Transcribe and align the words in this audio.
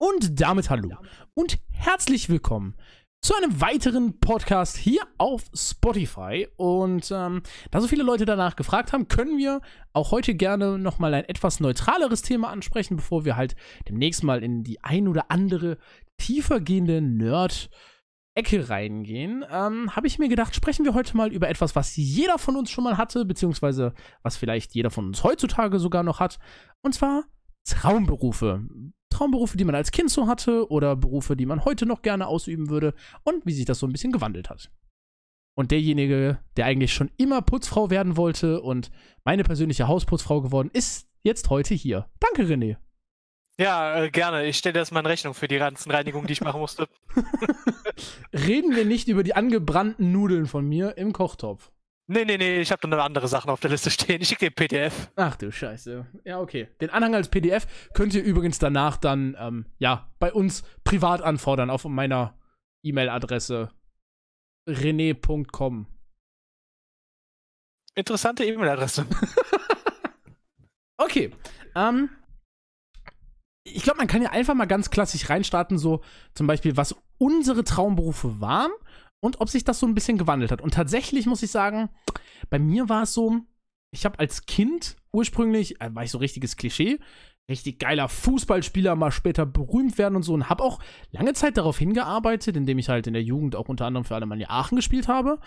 Und 0.00 0.40
damit 0.40 0.70
hallo 0.70 0.90
und 1.34 1.58
herzlich 1.70 2.28
willkommen 2.28 2.76
zu 3.20 3.34
einem 3.34 3.60
weiteren 3.60 4.20
Podcast 4.20 4.76
hier 4.76 5.02
auf 5.18 5.42
Spotify. 5.52 6.46
Und 6.56 7.10
ähm, 7.10 7.42
da 7.72 7.80
so 7.80 7.88
viele 7.88 8.04
Leute 8.04 8.24
danach 8.24 8.54
gefragt 8.54 8.92
haben, 8.92 9.08
können 9.08 9.38
wir 9.38 9.60
auch 9.92 10.12
heute 10.12 10.36
gerne 10.36 10.78
nochmal 10.78 11.14
ein 11.14 11.24
etwas 11.24 11.58
neutraleres 11.58 12.22
Thema 12.22 12.50
ansprechen, 12.50 12.94
bevor 12.94 13.24
wir 13.24 13.34
halt 13.36 13.56
demnächst 13.88 14.22
mal 14.22 14.44
in 14.44 14.62
die 14.62 14.84
ein 14.84 15.08
oder 15.08 15.32
andere 15.32 15.78
tiefergehende 16.18 17.00
Nerd- 17.00 17.68
Ecke 18.34 18.68
reingehen, 18.68 19.44
ähm, 19.50 19.96
habe 19.96 20.06
ich 20.06 20.20
mir 20.20 20.28
gedacht, 20.28 20.54
sprechen 20.54 20.84
wir 20.84 20.94
heute 20.94 21.16
mal 21.16 21.32
über 21.32 21.48
etwas, 21.48 21.74
was 21.74 21.96
jeder 21.96 22.38
von 22.38 22.54
uns 22.54 22.70
schon 22.70 22.84
mal 22.84 22.96
hatte, 22.96 23.24
beziehungsweise 23.24 23.94
was 24.22 24.36
vielleicht 24.36 24.76
jeder 24.76 24.92
von 24.92 25.06
uns 25.06 25.24
heutzutage 25.24 25.80
sogar 25.80 26.04
noch 26.04 26.20
hat. 26.20 26.38
Und 26.80 26.94
zwar 26.94 27.24
Traumberufe. 27.64 28.64
Traumberufe, 29.18 29.56
die 29.56 29.64
man 29.64 29.74
als 29.74 29.90
Kind 29.90 30.10
so 30.10 30.28
hatte 30.28 30.70
oder 30.70 30.94
Berufe, 30.94 31.36
die 31.36 31.46
man 31.46 31.64
heute 31.64 31.86
noch 31.86 32.02
gerne 32.02 32.28
ausüben 32.28 32.70
würde 32.70 32.94
und 33.24 33.44
wie 33.46 33.52
sich 33.52 33.64
das 33.64 33.80
so 33.80 33.86
ein 33.86 33.92
bisschen 33.92 34.12
gewandelt 34.12 34.48
hat. 34.48 34.70
Und 35.56 35.72
derjenige, 35.72 36.38
der 36.56 36.66
eigentlich 36.66 36.94
schon 36.94 37.10
immer 37.16 37.42
Putzfrau 37.42 37.90
werden 37.90 38.16
wollte 38.16 38.62
und 38.62 38.92
meine 39.24 39.42
persönliche 39.42 39.88
Hausputzfrau 39.88 40.40
geworden 40.40 40.70
ist, 40.72 41.08
jetzt 41.24 41.50
heute 41.50 41.74
hier. 41.74 42.08
Danke, 42.20 42.44
René. 42.44 42.76
Ja, 43.58 44.04
äh, 44.04 44.10
gerne. 44.10 44.46
Ich 44.46 44.56
stelle 44.56 44.74
das 44.74 44.92
mal 44.92 45.00
in 45.00 45.06
Rechnung 45.06 45.34
für 45.34 45.48
die 45.48 45.58
ganzen 45.58 45.90
Reinigungen, 45.90 46.28
die 46.28 46.34
ich 46.34 46.40
machen 46.40 46.60
musste. 46.60 46.88
Reden 48.32 48.76
wir 48.76 48.84
nicht 48.84 49.08
über 49.08 49.24
die 49.24 49.34
angebrannten 49.34 50.12
Nudeln 50.12 50.46
von 50.46 50.64
mir 50.64 50.96
im 50.96 51.12
Kochtopf. 51.12 51.72
Nee, 52.10 52.24
nee, 52.24 52.38
nee, 52.38 52.60
ich 52.62 52.72
habe 52.72 52.88
noch 52.88 52.98
andere 52.98 53.28
Sachen 53.28 53.50
auf 53.50 53.60
der 53.60 53.68
Liste 53.68 53.90
stehen. 53.90 54.22
Ich 54.22 54.28
schicke 54.28 54.46
dir 54.46 54.50
PDF. 54.50 55.10
Ach 55.14 55.36
du 55.36 55.52
Scheiße. 55.52 56.06
Ja, 56.24 56.40
okay. 56.40 56.68
Den 56.80 56.88
Anhang 56.88 57.14
als 57.14 57.28
PDF 57.28 57.66
könnt 57.92 58.14
ihr 58.14 58.22
übrigens 58.22 58.58
danach 58.58 58.96
dann, 58.96 59.36
ähm, 59.38 59.66
ja, 59.78 60.10
bei 60.18 60.32
uns 60.32 60.62
privat 60.84 61.20
anfordern 61.20 61.68
auf 61.68 61.84
meiner 61.84 62.38
E-Mail-Adresse 62.82 63.70
rene.com. 64.66 65.86
Interessante 67.94 68.46
E-Mail-Adresse. 68.46 69.04
okay. 70.96 71.30
Ähm, 71.74 72.08
ich 73.64 73.82
glaube, 73.82 73.98
man 73.98 74.06
kann 74.06 74.22
ja 74.22 74.30
einfach 74.30 74.54
mal 74.54 74.64
ganz 74.64 74.88
klassisch 74.88 75.28
reinstarten, 75.28 75.76
so 75.76 76.02
zum 76.32 76.46
Beispiel, 76.46 76.78
was 76.78 76.94
unsere 77.18 77.64
Traumberufe 77.64 78.40
waren 78.40 78.70
und 79.20 79.40
ob 79.40 79.48
sich 79.48 79.64
das 79.64 79.80
so 79.80 79.86
ein 79.86 79.94
bisschen 79.94 80.18
gewandelt 80.18 80.50
hat. 80.50 80.60
Und 80.60 80.74
tatsächlich 80.74 81.26
muss 81.26 81.42
ich 81.42 81.50
sagen, 81.50 81.88
bei 82.50 82.58
mir 82.58 82.88
war 82.88 83.02
es 83.02 83.14
so, 83.14 83.40
ich 83.90 84.04
habe 84.04 84.18
als 84.18 84.46
Kind 84.46 84.96
ursprünglich, 85.12 85.80
äh, 85.80 85.94
war 85.94 86.04
ich 86.04 86.10
so 86.10 86.18
richtiges 86.18 86.56
Klischee, 86.56 86.98
richtig 87.48 87.78
geiler 87.78 88.08
Fußballspieler, 88.08 88.94
mal 88.94 89.10
später 89.10 89.46
berühmt 89.46 89.96
werden 89.96 90.16
und 90.16 90.22
so 90.22 90.34
und 90.34 90.50
habe 90.50 90.62
auch 90.62 90.80
lange 91.12 91.32
Zeit 91.32 91.56
darauf 91.56 91.78
hingearbeitet, 91.78 92.56
indem 92.56 92.78
ich 92.78 92.90
halt 92.90 93.06
in 93.06 93.14
der 93.14 93.22
Jugend 93.22 93.56
auch 93.56 93.68
unter 93.68 93.86
anderem 93.86 94.04
für 94.04 94.14
Alemannia 94.14 94.50
Aachen 94.50 94.76
gespielt 94.76 95.08
habe. 95.08 95.38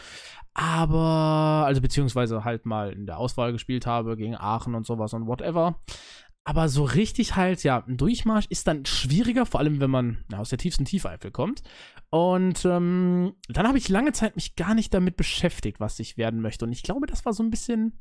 Aber, 0.53 1.63
also 1.65 1.79
beziehungsweise 1.79 2.43
halt 2.43 2.65
mal 2.65 2.91
in 2.91 3.05
der 3.05 3.19
Auswahl 3.19 3.51
gespielt 3.51 3.85
habe 3.85 4.17
gegen 4.17 4.35
Aachen 4.35 4.73
und 4.75 4.85
sowas 4.85 5.13
und 5.13 5.27
whatever. 5.27 5.79
Aber 6.43 6.69
so 6.69 6.83
richtig 6.83 7.35
halt, 7.35 7.63
ja, 7.63 7.83
ein 7.87 7.97
Durchmarsch 7.97 8.47
ist 8.49 8.67
dann 8.67 8.85
schwieriger, 8.85 9.45
vor 9.45 9.59
allem 9.59 9.79
wenn 9.79 9.91
man 9.91 10.23
aus 10.33 10.49
der 10.49 10.57
tiefsten 10.57 10.85
Tiefeifel 10.85 11.29
kommt. 11.29 11.61
Und 12.09 12.65
ähm, 12.65 13.33
dann 13.47 13.67
habe 13.67 13.77
ich 13.77 13.89
lange 13.89 14.11
Zeit 14.11 14.35
mich 14.35 14.55
gar 14.55 14.73
nicht 14.73 14.93
damit 14.93 15.17
beschäftigt, 15.17 15.79
was 15.79 15.99
ich 15.99 16.17
werden 16.17 16.41
möchte. 16.41 16.65
Und 16.65 16.71
ich 16.71 16.81
glaube, 16.81 17.05
das 17.05 17.25
war 17.25 17.33
so 17.33 17.43
ein 17.43 17.51
bisschen, 17.51 17.99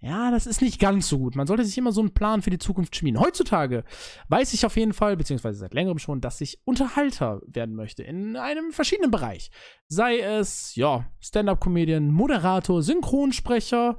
ja, 0.00 0.30
das 0.30 0.46
ist 0.46 0.60
nicht 0.60 0.78
ganz 0.78 1.08
so 1.08 1.18
gut. 1.18 1.34
Man 1.34 1.46
sollte 1.46 1.64
sich 1.64 1.78
immer 1.78 1.90
so 1.90 2.02
einen 2.02 2.12
Plan 2.12 2.42
für 2.42 2.50
die 2.50 2.58
Zukunft 2.58 2.94
schmieden. 2.94 3.20
Heutzutage 3.20 3.84
weiß 4.28 4.52
ich 4.52 4.66
auf 4.66 4.76
jeden 4.76 4.92
Fall, 4.92 5.16
beziehungsweise 5.16 5.58
seit 5.58 5.72
längerem 5.72 5.98
schon, 5.98 6.20
dass 6.20 6.40
ich 6.42 6.60
Unterhalter 6.64 7.40
werden 7.46 7.74
möchte 7.74 8.02
in 8.02 8.36
einem 8.36 8.70
verschiedenen 8.70 9.10
Bereich. 9.10 9.50
Sei 9.88 10.20
es, 10.20 10.76
ja, 10.76 11.10
Stand-up-Comedian, 11.20 12.12
Moderator, 12.12 12.82
Synchronsprecher, 12.82 13.96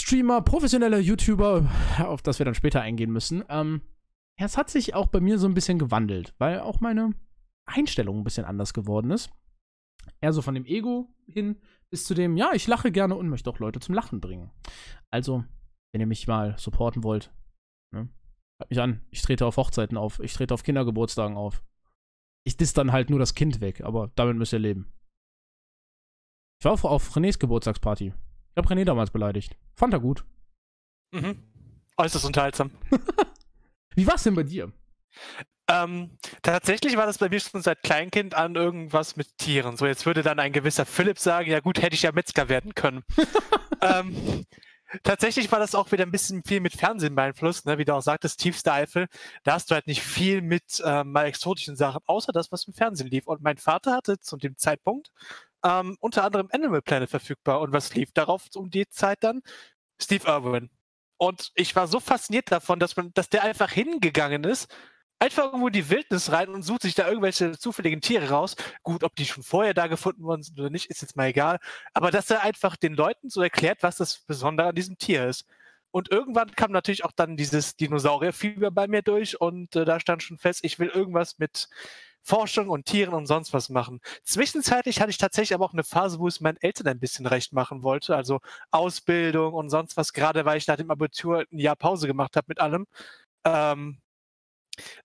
Streamer, 0.00 0.42
professioneller 0.42 0.98
YouTuber, 0.98 1.70
auf 1.98 2.22
das 2.22 2.38
wir 2.38 2.44
dann 2.44 2.54
später 2.54 2.80
eingehen 2.80 3.10
müssen. 3.10 3.44
Ähm, 3.48 3.82
es 4.36 4.56
hat 4.56 4.70
sich 4.70 4.94
auch 4.94 5.08
bei 5.08 5.20
mir 5.20 5.38
so 5.38 5.46
ein 5.46 5.54
bisschen 5.54 5.78
gewandelt, 5.78 6.34
weil 6.38 6.60
auch 6.60 6.80
meine 6.80 7.14
Einstellung 7.66 8.18
ein 8.18 8.24
bisschen 8.24 8.44
anders 8.44 8.72
geworden 8.72 9.10
ist. 9.10 9.30
Eher 10.20 10.32
so 10.32 10.42
von 10.42 10.54
dem 10.54 10.64
Ego 10.64 11.08
hin 11.26 11.60
bis 11.90 12.04
zu 12.04 12.14
dem, 12.14 12.36
ja, 12.36 12.52
ich 12.54 12.66
lache 12.66 12.92
gerne 12.92 13.16
und 13.16 13.28
möchte 13.28 13.50
auch 13.50 13.58
Leute 13.58 13.80
zum 13.80 13.94
Lachen 13.94 14.20
bringen. 14.20 14.50
Also, 15.10 15.44
wenn 15.92 16.00
ihr 16.00 16.06
mich 16.06 16.26
mal 16.26 16.56
supporten 16.58 17.02
wollt, 17.02 17.32
ne, 17.92 18.08
hört 18.60 18.70
mich 18.70 18.80
an. 18.80 19.02
Ich 19.10 19.22
trete 19.22 19.46
auf 19.46 19.56
Hochzeiten 19.56 19.96
auf, 19.96 20.20
ich 20.20 20.32
trete 20.32 20.54
auf 20.54 20.62
Kindergeburtstagen 20.62 21.36
auf. 21.36 21.62
Ich 22.44 22.56
diss 22.56 22.72
dann 22.72 22.92
halt 22.92 23.10
nur 23.10 23.18
das 23.18 23.34
Kind 23.34 23.60
weg, 23.60 23.82
aber 23.82 24.10
damit 24.14 24.36
müsst 24.36 24.52
ihr 24.52 24.58
leben. 24.58 24.92
Ich 26.60 26.64
war 26.64 26.72
auf, 26.72 26.84
auf 26.84 27.16
Renés 27.16 27.38
Geburtstagsparty. 27.38 28.12
Ich 28.54 28.64
hab 28.64 28.70
René 28.70 28.84
damals 28.84 29.10
beleidigt. 29.10 29.56
Fand 29.76 29.94
er 29.94 30.00
gut. 30.00 30.24
Mhm. 31.12 31.42
Äußerst 31.96 32.24
unterhaltsam. 32.24 32.70
Wie 33.94 34.06
war's 34.06 34.22
denn 34.22 34.34
bei 34.34 34.44
dir? 34.44 34.72
Ähm, 35.70 36.10
tatsächlich 36.42 36.96
war 36.96 37.06
das 37.06 37.18
bei 37.18 37.28
mir 37.28 37.40
schon 37.40 37.60
seit 37.60 37.82
Kleinkind 37.82 38.34
an 38.34 38.54
irgendwas 38.54 39.16
mit 39.16 39.36
Tieren. 39.36 39.76
So, 39.76 39.86
jetzt 39.86 40.06
würde 40.06 40.22
dann 40.22 40.38
ein 40.38 40.52
gewisser 40.52 40.86
Philipp 40.86 41.18
sagen, 41.18 41.50
ja 41.50 41.60
gut, 41.60 41.82
hätte 41.82 41.94
ich 41.94 42.02
ja 42.02 42.12
Metzger 42.12 42.48
werden 42.48 42.74
können. 42.74 43.02
ähm, 43.82 44.46
tatsächlich 45.02 45.52
war 45.52 45.58
das 45.58 45.74
auch 45.74 45.92
wieder 45.92 46.06
ein 46.06 46.10
bisschen 46.10 46.42
viel 46.42 46.60
mit 46.60 46.74
Fernsehen 46.74 47.14
beeinflusst, 47.14 47.66
ne? 47.66 47.76
wie 47.76 47.84
du 47.84 47.94
auch 47.94 48.00
sagtest, 48.00 48.40
tiefste 48.40 48.72
Eifel. 48.72 49.08
Da 49.44 49.52
hast 49.52 49.70
du 49.70 49.74
halt 49.74 49.86
nicht 49.86 50.02
viel 50.02 50.40
mit 50.40 50.82
ähm, 50.84 51.12
mal 51.12 51.26
exotischen 51.26 51.76
Sachen, 51.76 52.00
außer 52.06 52.32
das, 52.32 52.50
was 52.50 52.66
im 52.66 52.72
Fernsehen 52.72 53.10
lief. 53.10 53.26
Und 53.26 53.42
mein 53.42 53.58
Vater 53.58 53.92
hatte 53.92 54.18
zu 54.18 54.38
dem 54.38 54.56
Zeitpunkt 54.56 55.10
ähm, 55.64 55.96
unter 56.00 56.24
anderem 56.24 56.48
Animal 56.52 56.82
Planet 56.82 57.10
verfügbar. 57.10 57.60
Und 57.60 57.72
was 57.72 57.94
lief 57.94 58.12
darauf 58.12 58.46
um 58.54 58.70
die 58.70 58.88
Zeit 58.88 59.22
dann? 59.22 59.42
Steve 60.00 60.26
Irwin. 60.28 60.70
Und 61.16 61.50
ich 61.54 61.74
war 61.74 61.88
so 61.88 62.00
fasziniert 62.00 62.52
davon, 62.52 62.78
dass 62.78 62.96
man, 62.96 63.12
dass 63.14 63.28
der 63.28 63.42
einfach 63.42 63.70
hingegangen 63.72 64.44
ist 64.44 64.68
einfach 65.18 65.44
irgendwo 65.44 65.66
in 65.68 65.72
die 65.72 65.90
Wildnis 65.90 66.32
rein 66.32 66.48
und 66.48 66.62
sucht 66.62 66.82
sich 66.82 66.94
da 66.94 67.08
irgendwelche 67.08 67.58
zufälligen 67.58 68.00
Tiere 68.00 68.30
raus. 68.30 68.56
Gut, 68.82 69.04
ob 69.04 69.16
die 69.16 69.26
schon 69.26 69.42
vorher 69.42 69.74
da 69.74 69.86
gefunden 69.86 70.22
worden 70.24 70.42
sind 70.42 70.58
oder 70.58 70.70
nicht, 70.70 70.86
ist 70.90 71.02
jetzt 71.02 71.16
mal 71.16 71.28
egal. 71.28 71.58
Aber 71.92 72.10
dass 72.10 72.30
er 72.30 72.42
einfach 72.42 72.76
den 72.76 72.94
Leuten 72.94 73.28
so 73.28 73.42
erklärt, 73.42 73.82
was 73.82 73.96
das 73.96 74.20
Besondere 74.20 74.68
an 74.68 74.74
diesem 74.74 74.98
Tier 74.98 75.26
ist. 75.26 75.46
Und 75.90 76.10
irgendwann 76.10 76.50
kam 76.52 76.70
natürlich 76.70 77.04
auch 77.04 77.12
dann 77.12 77.36
dieses 77.36 77.76
Dinosaurierfieber 77.76 78.70
bei 78.70 78.86
mir 78.88 79.02
durch 79.02 79.40
und 79.40 79.74
äh, 79.74 79.84
da 79.86 80.00
stand 80.00 80.22
schon 80.22 80.38
fest, 80.38 80.60
ich 80.62 80.78
will 80.78 80.88
irgendwas 80.88 81.38
mit 81.38 81.68
Forschung 82.22 82.68
und 82.68 82.86
Tieren 82.86 83.14
und 83.14 83.26
sonst 83.26 83.52
was 83.52 83.68
machen. 83.68 84.00
Zwischenzeitlich 84.22 85.00
hatte 85.00 85.10
ich 85.10 85.18
tatsächlich 85.18 85.54
aber 85.54 85.64
auch 85.64 85.72
eine 85.72 85.84
Phase, 85.84 86.18
wo 86.18 86.28
es 86.28 86.40
meinen 86.40 86.58
Eltern 86.60 86.88
ein 86.88 87.00
bisschen 87.00 87.26
recht 87.26 87.52
machen 87.52 87.82
wollte, 87.82 88.16
also 88.16 88.40
Ausbildung 88.70 89.54
und 89.54 89.70
sonst 89.70 89.96
was, 89.96 90.12
gerade 90.12 90.44
weil 90.44 90.58
ich 90.58 90.66
nach 90.66 90.76
dem 90.76 90.90
Abitur 90.90 91.44
ein 91.52 91.58
Jahr 91.58 91.76
Pause 91.76 92.06
gemacht 92.06 92.36
habe 92.36 92.46
mit 92.48 92.60
allem. 92.60 92.86
Ähm, 93.44 94.00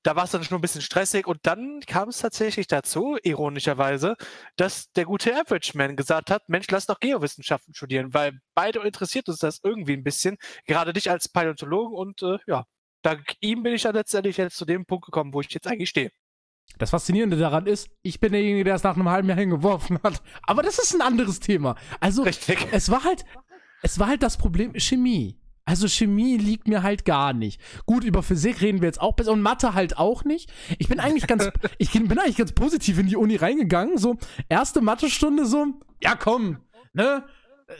da 0.03 0.15
war 0.15 0.25
es 0.25 0.31
dann 0.31 0.43
schon 0.43 0.57
ein 0.57 0.61
bisschen 0.61 0.81
stressig 0.81 1.27
und 1.27 1.39
dann 1.43 1.79
kam 1.81 2.09
es 2.09 2.19
tatsächlich 2.19 2.67
dazu, 2.67 3.17
ironischerweise, 3.23 4.15
dass 4.55 4.91
der 4.93 5.05
gute 5.05 5.35
Average 5.35 5.77
Man 5.77 5.95
gesagt 5.95 6.29
hat, 6.31 6.49
Mensch, 6.49 6.67
lass 6.69 6.85
doch 6.85 6.99
Geowissenschaften 6.99 7.73
studieren, 7.73 8.13
weil 8.13 8.39
beide 8.55 8.79
interessiert 8.79 9.29
uns 9.29 9.39
das 9.39 9.59
irgendwie 9.63 9.93
ein 9.93 10.03
bisschen, 10.03 10.37
gerade 10.65 10.93
dich 10.93 11.09
als 11.09 11.29
Paläontologen 11.29 11.97
und 11.97 12.21
äh, 12.23 12.37
ja, 12.47 12.65
dank 13.01 13.35
ihm 13.41 13.63
bin 13.63 13.73
ich 13.73 13.83
dann 13.83 13.95
letztendlich 13.95 14.37
jetzt 14.37 14.57
zu 14.57 14.65
dem 14.65 14.85
Punkt 14.85 15.05
gekommen, 15.05 15.33
wo 15.33 15.41
ich 15.41 15.51
jetzt 15.51 15.67
eigentlich 15.67 15.89
stehe. 15.89 16.11
Das 16.77 16.89
Faszinierende 16.89 17.37
daran 17.37 17.65
ist, 17.65 17.89
ich 18.01 18.19
bin 18.19 18.31
derjenige, 18.31 18.63
der 18.63 18.75
es 18.75 18.83
nach 18.83 18.95
einem 18.95 19.09
halben 19.09 19.29
Jahr 19.29 19.37
hingeworfen 19.37 19.99
hat. 20.03 20.21
Aber 20.43 20.63
das 20.63 20.79
ist 20.79 20.93
ein 20.93 21.01
anderes 21.01 21.39
Thema. 21.39 21.75
Also, 21.99 22.23
Richtig. 22.23 22.67
es 22.71 22.89
war 22.89 23.03
halt, 23.03 23.25
es 23.81 23.99
war 23.99 24.07
halt 24.07 24.23
das 24.23 24.37
Problem 24.37 24.73
Chemie. 24.75 25.37
Also 25.65 25.87
Chemie 25.87 26.37
liegt 26.37 26.67
mir 26.67 26.83
halt 26.83 27.05
gar 27.05 27.31
nicht. 27.31 27.61
Gut, 27.85 28.03
über 28.03 28.21
Physik 28.21 28.61
reden 28.61 28.81
wir 28.81 28.87
jetzt 28.87 28.99
auch 28.99 29.13
besser 29.13 29.31
und 29.31 29.41
Mathe 29.41 29.73
halt 29.73 29.97
auch 29.97 30.25
nicht. 30.25 30.51
Ich 30.77 30.89
bin 30.89 30.99
eigentlich 30.99 31.25
ganz, 31.25 31.49
ich 31.77 31.91
bin 31.91 32.19
eigentlich 32.19 32.37
ganz 32.37 32.51
positiv 32.51 32.99
in 32.99 33.07
die 33.07 33.15
Uni 33.15 33.37
reingegangen. 33.37 33.97
So, 33.97 34.17
erste 34.49 34.81
Mathestunde 34.81 35.45
so, 35.45 35.67
ja 36.01 36.15
komm, 36.15 36.57
ne? 36.93 37.23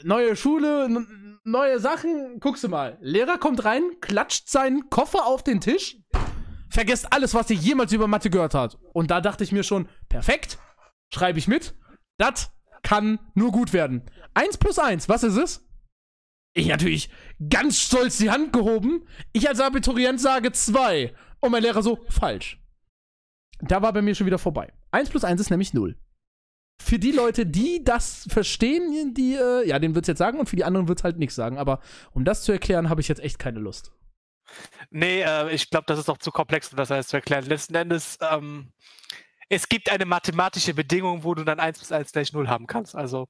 Neue 0.02 0.34
Schule, 0.34 0.88
neue 1.44 1.78
Sachen, 1.78 2.40
guckst 2.40 2.64
du 2.64 2.68
mal. 2.68 2.96
Lehrer 3.02 3.36
kommt 3.36 3.64
rein, 3.64 3.82
klatscht 4.00 4.48
seinen 4.48 4.88
Koffer 4.88 5.26
auf 5.26 5.44
den 5.44 5.60
Tisch, 5.60 5.98
vergesst 6.74 7.12
alles, 7.12 7.34
was 7.34 7.48
ihr 7.50 7.56
jemals 7.56 7.92
über 7.92 8.08
Mathe 8.08 8.30
gehört 8.30 8.52
hat. 8.52 8.78
Und 8.92 9.10
da 9.10 9.20
dachte 9.20 9.44
ich 9.44 9.52
mir 9.52 9.62
schon, 9.62 9.88
perfekt, 10.08 10.58
schreibe 11.12 11.38
ich 11.38 11.48
mit. 11.48 11.74
Das 12.18 12.50
kann 12.82 13.20
nur 13.34 13.52
gut 13.52 13.72
werden. 13.72 14.02
Eins 14.34 14.58
plus 14.58 14.78
eins, 14.78 15.08
was 15.08 15.22
ist 15.22 15.36
es? 15.36 15.66
Ich 16.52 16.66
natürlich 16.66 17.10
ganz 17.48 17.80
stolz 17.80 18.18
die 18.18 18.30
Hand 18.30 18.52
gehoben. 18.52 19.06
Ich 19.32 19.48
als 19.48 19.60
Abiturient 19.60 20.20
sage 20.20 20.52
zwei. 20.52 21.14
Und 21.40 21.52
mein 21.52 21.62
Lehrer 21.62 21.82
so, 21.82 22.04
falsch. 22.08 22.60
Da 23.60 23.80
war 23.80 23.92
bei 23.92 24.02
mir 24.02 24.14
schon 24.14 24.26
wieder 24.26 24.38
vorbei. 24.38 24.72
Eins 24.90 25.10
plus 25.10 25.24
eins 25.24 25.40
ist 25.40 25.50
nämlich 25.50 25.74
null. 25.74 25.96
Für 26.82 26.98
die 26.98 27.12
Leute, 27.12 27.46
die 27.46 27.84
das 27.84 28.26
verstehen, 28.28 29.14
die, 29.14 29.34
äh, 29.34 29.66
ja, 29.66 29.78
denen 29.78 29.94
wird's 29.94 30.08
jetzt 30.08 30.18
sagen 30.18 30.40
und 30.40 30.48
für 30.48 30.56
die 30.56 30.64
anderen 30.64 30.88
wird's 30.88 31.04
halt 31.04 31.18
nichts 31.18 31.36
sagen. 31.36 31.56
Aber 31.56 31.80
um 32.12 32.24
das 32.24 32.42
zu 32.42 32.50
erklären, 32.50 32.90
habe 32.90 33.00
ich 33.00 33.08
jetzt 33.08 33.22
echt 33.22 33.38
keine 33.38 33.60
Lust. 33.60 33.92
Nee, 34.90 35.22
äh, 35.22 35.50
ich 35.52 35.70
glaube, 35.70 35.86
das 35.86 35.98
ist 35.98 36.08
noch 36.08 36.18
zu 36.18 36.30
komplex, 36.30 36.70
um 36.70 36.76
das 36.76 36.90
alles 36.90 37.08
zu 37.08 37.16
erklären. 37.16 37.44
Letzten 37.44 37.74
Endes, 37.74 38.18
ähm, 38.20 38.72
es 39.48 39.68
gibt 39.68 39.90
eine 39.90 40.06
mathematische 40.06 40.74
Bedingung, 40.74 41.24
wo 41.24 41.34
du 41.34 41.44
dann 41.44 41.60
1 41.60 41.78
bis 41.78 41.92
1 41.92 42.12
gleich 42.12 42.32
0 42.32 42.48
haben 42.48 42.66
kannst. 42.66 42.94
Also. 42.94 43.26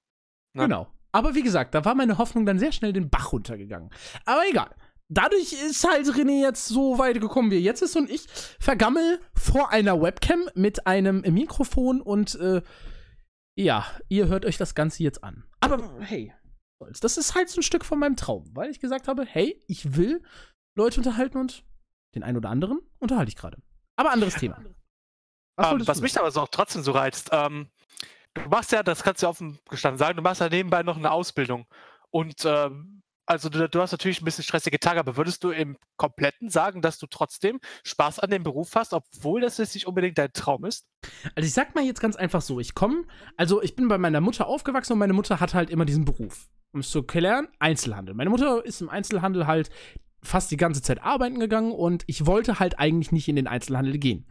Ne? 0.52 0.64
Genau. 0.64 0.88
Aber 1.12 1.34
wie 1.34 1.42
gesagt, 1.42 1.74
da 1.74 1.84
war 1.84 1.94
meine 1.94 2.18
Hoffnung 2.18 2.44
dann 2.44 2.58
sehr 2.58 2.72
schnell 2.72 2.92
den 2.92 3.08
Bach 3.08 3.32
runtergegangen. 3.32 3.90
Aber 4.24 4.42
egal. 4.48 4.74
Dadurch 5.08 5.52
ist 5.52 5.86
halt 5.86 6.06
René 6.06 6.40
jetzt 6.40 6.66
so 6.66 6.98
weit 6.98 7.20
gekommen, 7.20 7.50
wie 7.50 7.56
er 7.56 7.60
jetzt 7.60 7.82
ist 7.82 7.94
und 7.94 8.10
ich 8.10 8.26
vergammel 8.58 9.20
vor 9.34 9.70
einer 9.70 10.00
Webcam 10.00 10.48
mit 10.54 10.86
einem 10.86 11.20
Mikrofon 11.20 12.00
und 12.00 12.34
äh, 12.36 12.62
ja, 13.54 13.86
ihr 14.08 14.28
hört 14.28 14.46
euch 14.46 14.56
das 14.56 14.74
Ganze 14.74 15.02
jetzt 15.02 15.22
an. 15.22 15.44
Aber 15.60 16.00
hey, 16.00 16.32
das 17.00 17.16
ist 17.16 17.34
halt 17.34 17.48
so 17.48 17.60
ein 17.60 17.62
Stück 17.62 17.84
von 17.84 17.98
meinem 17.98 18.16
Traum, 18.16 18.50
weil 18.54 18.70
ich 18.70 18.80
gesagt 18.80 19.06
habe, 19.06 19.24
hey, 19.24 19.62
ich 19.68 19.96
will 19.96 20.22
Leute 20.74 20.98
unterhalten 20.98 21.38
und 21.38 21.64
den 22.14 22.22
einen 22.22 22.36
oder 22.36 22.50
anderen 22.50 22.80
unterhalte 22.98 23.28
ich 23.28 23.36
gerade. 23.36 23.58
Aber 23.96 24.12
anderes 24.12 24.34
Thema. 24.34 24.62
Was, 25.56 25.72
ähm, 25.72 25.86
was 25.86 26.00
mich 26.00 26.18
aber 26.18 26.30
so 26.30 26.40
auch 26.40 26.48
trotzdem 26.48 26.82
so 26.82 26.92
reizt, 26.92 27.30
ähm, 27.32 27.68
du 28.34 28.48
machst 28.48 28.72
ja, 28.72 28.82
das 28.82 29.02
kannst 29.02 29.22
du 29.22 29.28
offen 29.28 29.58
gestanden 29.68 29.98
sagen, 29.98 30.16
du 30.16 30.22
machst 30.22 30.40
ja 30.40 30.48
nebenbei 30.48 30.82
noch 30.82 30.96
eine 30.96 31.10
Ausbildung. 31.10 31.66
Und 32.10 32.44
ähm, 32.44 33.02
also 33.26 33.48
du, 33.48 33.68
du, 33.68 33.80
hast 33.80 33.92
natürlich 33.92 34.20
ein 34.20 34.24
bisschen 34.24 34.44
stressige 34.44 34.78
Tage, 34.78 35.00
aber 35.00 35.16
würdest 35.16 35.44
du 35.44 35.50
im 35.50 35.78
Kompletten 35.96 36.50
sagen, 36.50 36.82
dass 36.82 36.98
du 36.98 37.06
trotzdem 37.06 37.58
Spaß 37.84 38.18
an 38.18 38.30
dem 38.30 38.42
Beruf 38.42 38.74
hast, 38.74 38.92
obwohl 38.92 39.40
das 39.40 39.58
jetzt 39.58 39.74
nicht 39.74 39.86
unbedingt 39.86 40.18
dein 40.18 40.32
Traum 40.32 40.64
ist? 40.64 40.86
Also 41.34 41.46
ich 41.46 41.54
sag 41.54 41.74
mal 41.74 41.84
jetzt 41.84 42.00
ganz 42.00 42.16
einfach 42.16 42.42
so, 42.42 42.60
ich 42.60 42.74
komme, 42.74 43.04
also 43.36 43.62
ich 43.62 43.76
bin 43.76 43.88
bei 43.88 43.98
meiner 43.98 44.20
Mutter 44.20 44.46
aufgewachsen 44.46 44.92
und 44.92 44.98
meine 44.98 45.14
Mutter 45.14 45.40
hat 45.40 45.54
halt 45.54 45.70
immer 45.70 45.84
diesen 45.84 46.04
Beruf. 46.04 46.48
Um 46.72 46.80
es 46.80 46.90
zu 46.90 47.04
klären, 47.04 47.48
Einzelhandel. 47.60 48.14
Meine 48.14 48.30
Mutter 48.30 48.64
ist 48.64 48.80
im 48.80 48.88
Einzelhandel 48.88 49.46
halt 49.46 49.70
fast 50.24 50.50
die 50.50 50.56
ganze 50.56 50.82
Zeit 50.82 51.02
arbeiten 51.02 51.38
gegangen 51.38 51.72
und 51.72 52.04
ich 52.06 52.26
wollte 52.26 52.58
halt 52.58 52.78
eigentlich 52.78 53.12
nicht 53.12 53.28
in 53.28 53.36
den 53.36 53.46
Einzelhandel 53.46 53.98
gehen. 53.98 54.24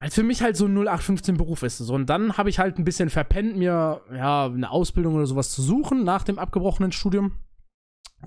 Weil 0.00 0.10
für 0.10 0.22
mich 0.22 0.42
halt 0.42 0.56
so 0.56 0.66
ein 0.66 0.74
0815 0.76 1.36
Beruf 1.36 1.62
ist. 1.62 1.78
So, 1.78 1.94
und 1.94 2.06
dann 2.06 2.38
habe 2.38 2.48
ich 2.48 2.58
halt 2.58 2.78
ein 2.78 2.84
bisschen 2.84 3.10
verpennt, 3.10 3.56
mir 3.56 4.00
ja 4.14 4.46
eine 4.46 4.70
Ausbildung 4.70 5.14
oder 5.14 5.26
sowas 5.26 5.50
zu 5.50 5.60
suchen 5.60 6.04
nach 6.04 6.22
dem 6.24 6.38
abgebrochenen 6.38 6.92
Studium. 6.92 7.32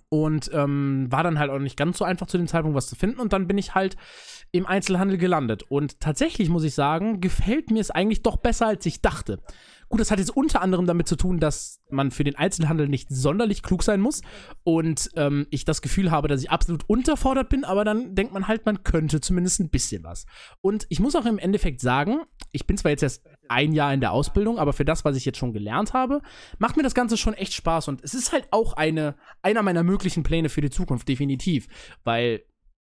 Und 0.10 0.50
ähm, 0.54 1.08
war 1.10 1.24
dann 1.24 1.40
halt 1.40 1.52
auch 1.52 1.60
nicht 1.60 1.78
ganz 1.78 1.98
so 1.98 2.06
einfach 2.06 2.28
zu 2.28 2.38
dem 2.38 2.48
Zeitpunkt 2.48 2.76
was 2.76 2.88
zu 2.88 2.96
finden. 2.96 3.20
Und 3.20 3.34
dann 3.34 3.48
bin 3.48 3.58
ich 3.58 3.76
halt 3.76 3.96
im 4.52 4.66
Einzelhandel 4.66 5.18
gelandet. 5.18 5.64
Und 5.64 6.00
tatsächlich 6.00 6.50
muss 6.50 6.64
ich 6.64 6.76
sagen, 6.76 7.22
gefällt 7.22 7.72
mir 7.72 7.82
es 7.82 7.92
eigentlich 7.92 8.22
doch 8.22 8.38
besser, 8.38 8.68
als 8.68 8.86
ich 8.86 9.02
dachte. 9.02 9.40
Gut, 9.90 10.00
das 10.00 10.10
hat 10.10 10.18
jetzt 10.18 10.36
unter 10.36 10.62
anderem 10.62 10.88
damit 10.88 11.08
zu 11.08 11.16
tun, 11.16 11.40
dass 11.40 11.80
man 11.92 12.10
für 12.10 12.24
den 12.24 12.36
Einzelhandel 12.36 12.88
nicht 12.88 13.10
sonderlich 13.10 13.62
klug 13.62 13.84
sein 13.84 14.02
muss 14.02 14.22
und 14.64 15.12
ähm, 15.16 15.46
ich 15.52 15.66
das 15.66 15.84
Gefühl 15.84 16.10
habe, 16.10 16.28
dass 16.28 16.42
ich 16.42 16.50
absolut 16.50 16.84
unterfordert 16.90 17.50
bin, 17.50 17.64
aber 17.64 17.86
dann 17.86 18.16
denkt 18.16 18.34
man 18.34 18.48
halt, 18.48 18.66
man 18.66 18.84
könnte 18.84 19.22
zumindest 19.22 19.60
ein 19.60 19.70
bisschen 19.70 20.04
was. 20.04 20.26
Und 20.62 20.88
ich 20.90 21.00
muss 21.00 21.16
auch 21.16 21.28
im 21.28 21.38
Endeffekt 21.38 21.80
sagen, 21.80 22.22
ich 22.54 22.66
bin 22.66 22.78
zwar 22.78 22.92
jetzt 22.92 23.04
erst 23.04 23.24
ein 23.50 23.74
Jahr 23.74 23.94
in 23.94 24.00
der 24.00 24.14
Ausbildung, 24.14 24.58
aber 24.58 24.72
für 24.72 24.86
das, 24.86 25.04
was 25.04 25.18
ich 25.18 25.26
jetzt 25.26 25.38
schon 25.38 25.52
gelernt 25.52 25.94
habe, 25.94 26.22
macht 26.60 26.78
mir 26.78 26.84
das 26.84 26.96
Ganze 26.96 27.18
schon 27.18 27.34
echt 27.34 27.54
Spaß 27.54 27.90
und 27.90 28.02
es 28.04 28.14
ist 28.14 28.32
halt 28.32 28.48
auch 28.52 28.74
eine, 28.74 29.16
einer 29.42 29.64
meiner 29.64 29.84
möglichen 29.84 30.24
Pläne 30.24 30.50
für 30.50 30.62
die 30.62 30.70
Zukunft, 30.70 31.10
definitiv, 31.10 31.68
weil 32.04 32.44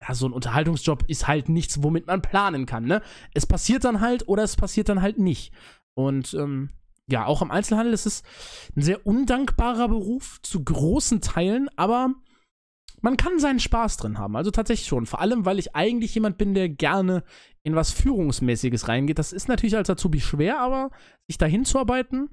ja, 0.02 0.14
so 0.14 0.26
ein 0.26 0.32
Unterhaltungsjob 0.32 1.04
ist 1.08 1.28
halt 1.28 1.48
nichts, 1.48 1.82
womit 1.82 2.06
man 2.06 2.22
planen 2.22 2.64
kann, 2.64 2.84
ne? 2.84 3.02
Es 3.34 3.46
passiert 3.46 3.84
dann 3.84 4.00
halt 4.00 4.26
oder 4.28 4.42
es 4.42 4.56
passiert 4.56 4.88
dann 4.88 5.02
halt 5.02 5.18
nicht. 5.18 5.52
Und 5.94 6.32
ähm, 6.32 6.70
ja, 7.06 7.26
auch 7.26 7.42
im 7.42 7.50
Einzelhandel 7.50 7.92
ist 7.92 8.06
es 8.06 8.22
ein 8.76 8.82
sehr 8.82 9.06
undankbarer 9.06 9.88
Beruf 9.88 10.40
zu 10.42 10.64
großen 10.64 11.20
Teilen, 11.20 11.68
aber 11.76 12.14
man 13.00 13.16
kann 13.16 13.38
seinen 13.38 13.60
Spaß 13.60 13.96
drin 13.96 14.18
haben. 14.18 14.36
Also 14.36 14.50
tatsächlich 14.50 14.88
schon. 14.88 15.06
Vor 15.06 15.20
allem, 15.20 15.44
weil 15.44 15.58
ich 15.58 15.74
eigentlich 15.74 16.14
jemand 16.14 16.38
bin, 16.38 16.54
der 16.54 16.68
gerne 16.68 17.24
in 17.62 17.74
was 17.74 17.92
Führungsmäßiges 17.92 18.88
reingeht. 18.88 19.18
Das 19.18 19.32
ist 19.32 19.48
natürlich 19.48 19.76
als 19.76 19.90
Azubi 19.90 20.20
schwer, 20.20 20.60
aber 20.60 20.90
sich 21.26 21.38
dahin 21.38 21.64
zu 21.64 21.78
arbeiten, 21.78 22.28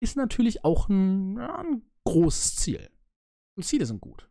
ist 0.00 0.16
natürlich 0.16 0.64
auch 0.64 0.88
ein, 0.88 1.36
ja, 1.36 1.58
ein 1.58 1.82
großes 2.04 2.56
Ziel. 2.56 2.88
Und 3.56 3.64
Ziele 3.64 3.86
sind 3.86 4.00
gut. 4.00 4.28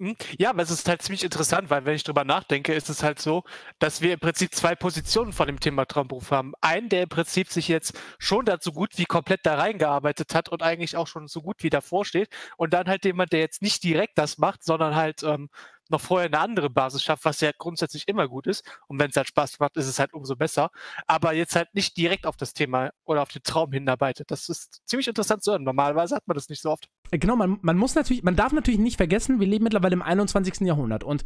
Hm, 0.00 0.16
ja, 0.38 0.48
aber 0.50 0.62
es 0.62 0.70
ist 0.70 0.88
halt 0.88 1.02
ziemlich 1.02 1.22
interessant, 1.24 1.68
weil 1.68 1.84
wenn 1.84 1.94
ich 1.94 2.04
drüber 2.04 2.24
nachdenke, 2.24 2.72
ist 2.72 2.88
es 2.88 3.02
halt 3.02 3.18
so, 3.20 3.42
dass 3.78 4.00
wir 4.00 4.14
im 4.14 4.18
Prinzip 4.20 4.54
zwei 4.54 4.74
Positionen 4.74 5.34
von 5.34 5.46
dem 5.46 5.60
Thema 5.60 5.84
Traumberuf 5.84 6.30
haben. 6.30 6.54
Einen, 6.62 6.88
der 6.88 7.02
im 7.02 7.10
Prinzip 7.10 7.50
sich 7.50 7.68
jetzt 7.68 7.98
schon 8.18 8.46
dazu 8.46 8.72
gut 8.72 8.96
wie 8.96 9.04
komplett 9.04 9.40
da 9.44 9.56
reingearbeitet 9.56 10.34
hat 10.34 10.48
und 10.48 10.62
eigentlich 10.62 10.96
auch 10.96 11.06
schon 11.06 11.28
so 11.28 11.42
gut 11.42 11.62
wie 11.62 11.68
davor 11.68 12.06
steht. 12.06 12.30
Und 12.56 12.72
dann 12.72 12.86
halt 12.88 13.04
jemand, 13.04 13.32
der 13.32 13.40
jetzt 13.40 13.60
nicht 13.60 13.84
direkt 13.84 14.16
das 14.16 14.38
macht, 14.38 14.64
sondern 14.64 14.94
halt 14.96 15.22
ähm, 15.22 15.50
noch 15.90 16.00
vorher 16.00 16.26
eine 16.26 16.38
andere 16.38 16.70
Basis 16.70 17.02
schafft, 17.02 17.24
was 17.24 17.40
ja 17.40 17.50
grundsätzlich 17.56 18.08
immer 18.08 18.28
gut 18.28 18.46
ist. 18.46 18.64
Und 18.88 18.98
wenn 18.98 19.10
es 19.10 19.16
halt 19.16 19.28
Spaß 19.28 19.58
macht, 19.60 19.76
ist 19.76 19.86
es 19.86 19.98
halt 19.98 20.12
umso 20.12 20.36
besser. 20.36 20.70
Aber 21.06 21.32
jetzt 21.32 21.56
halt 21.56 21.74
nicht 21.74 21.96
direkt 21.96 22.26
auf 22.26 22.36
das 22.36 22.54
Thema 22.54 22.90
oder 23.04 23.22
auf 23.22 23.30
den 23.30 23.42
Traum 23.42 23.72
hinarbeitet. 23.72 24.30
Das 24.30 24.48
ist 24.48 24.82
ziemlich 24.86 25.08
interessant 25.08 25.42
zu 25.42 25.52
hören. 25.52 25.64
Normalerweise 25.64 26.16
hat 26.16 26.26
man 26.26 26.34
das 26.34 26.48
nicht 26.48 26.62
so 26.62 26.70
oft. 26.70 26.88
Äh, 27.10 27.18
genau, 27.18 27.36
man, 27.36 27.58
man 27.62 27.76
muss 27.76 27.94
natürlich, 27.94 28.22
man 28.22 28.36
darf 28.36 28.52
natürlich 28.52 28.80
nicht 28.80 28.96
vergessen, 28.96 29.40
wir 29.40 29.46
leben 29.46 29.64
mittlerweile 29.64 29.94
im 29.94 30.02
21. 30.02 30.60
Jahrhundert. 30.60 31.04
Und 31.04 31.24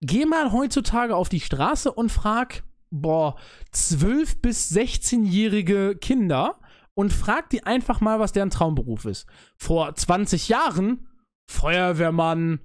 geh 0.00 0.24
mal 0.24 0.52
heutzutage 0.52 1.16
auf 1.16 1.28
die 1.28 1.40
Straße 1.40 1.92
und 1.92 2.10
frag, 2.10 2.64
boah, 2.90 3.36
12- 3.74 4.40
bis 4.40 4.70
16-jährige 4.72 5.96
Kinder 5.96 6.58
und 6.94 7.12
frag 7.12 7.50
die 7.50 7.64
einfach 7.64 8.00
mal, 8.00 8.18
was 8.18 8.32
deren 8.32 8.50
Traumberuf 8.50 9.04
ist. 9.04 9.26
Vor 9.56 9.94
20 9.94 10.48
Jahren 10.48 11.06
Feuerwehrmann, 11.48 12.60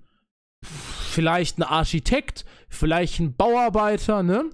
vielleicht 1.14 1.60
ein 1.60 1.64
Architekt, 1.64 2.46
vielleicht 2.70 3.20
ein 3.20 3.36
Bauarbeiter, 3.36 4.24
ne? 4.24 4.50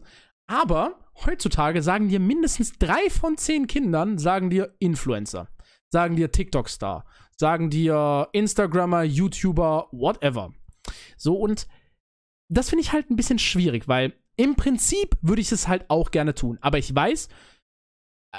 Aber 0.48 1.00
heutzutage 1.26 1.82
sagen 1.82 2.10
dir 2.10 2.20
mindestens 2.20 2.74
drei 2.74 3.10
von 3.10 3.38
zehn 3.38 3.68
Kindern, 3.68 4.18
sagen 4.18 4.50
dir 4.50 4.76
Influencer, 4.80 5.48
sagen 5.92 6.16
dir 6.16 6.32
TikTok-Star, 6.32 7.06
sagen 7.38 7.70
dir 7.70 8.28
Instagrammer, 8.34 9.04
YouTuber, 9.04 9.88
whatever. 9.92 10.54
So, 11.18 11.36
und 11.36 11.68
das 12.52 12.70
finde 12.70 12.82
ich 12.82 12.92
halt 12.92 13.10
ein 13.10 13.16
bisschen 13.16 13.40
schwierig, 13.40 13.88
weil 13.88 14.14
im 14.38 14.56
Prinzip 14.56 15.18
würde 15.22 15.42
ich 15.42 15.52
es 15.52 15.68
halt 15.68 15.90
auch 15.90 16.12
gerne 16.12 16.34
tun. 16.34 16.58
Aber 16.62 16.78
ich 16.78 16.94
weiß, 16.94 17.30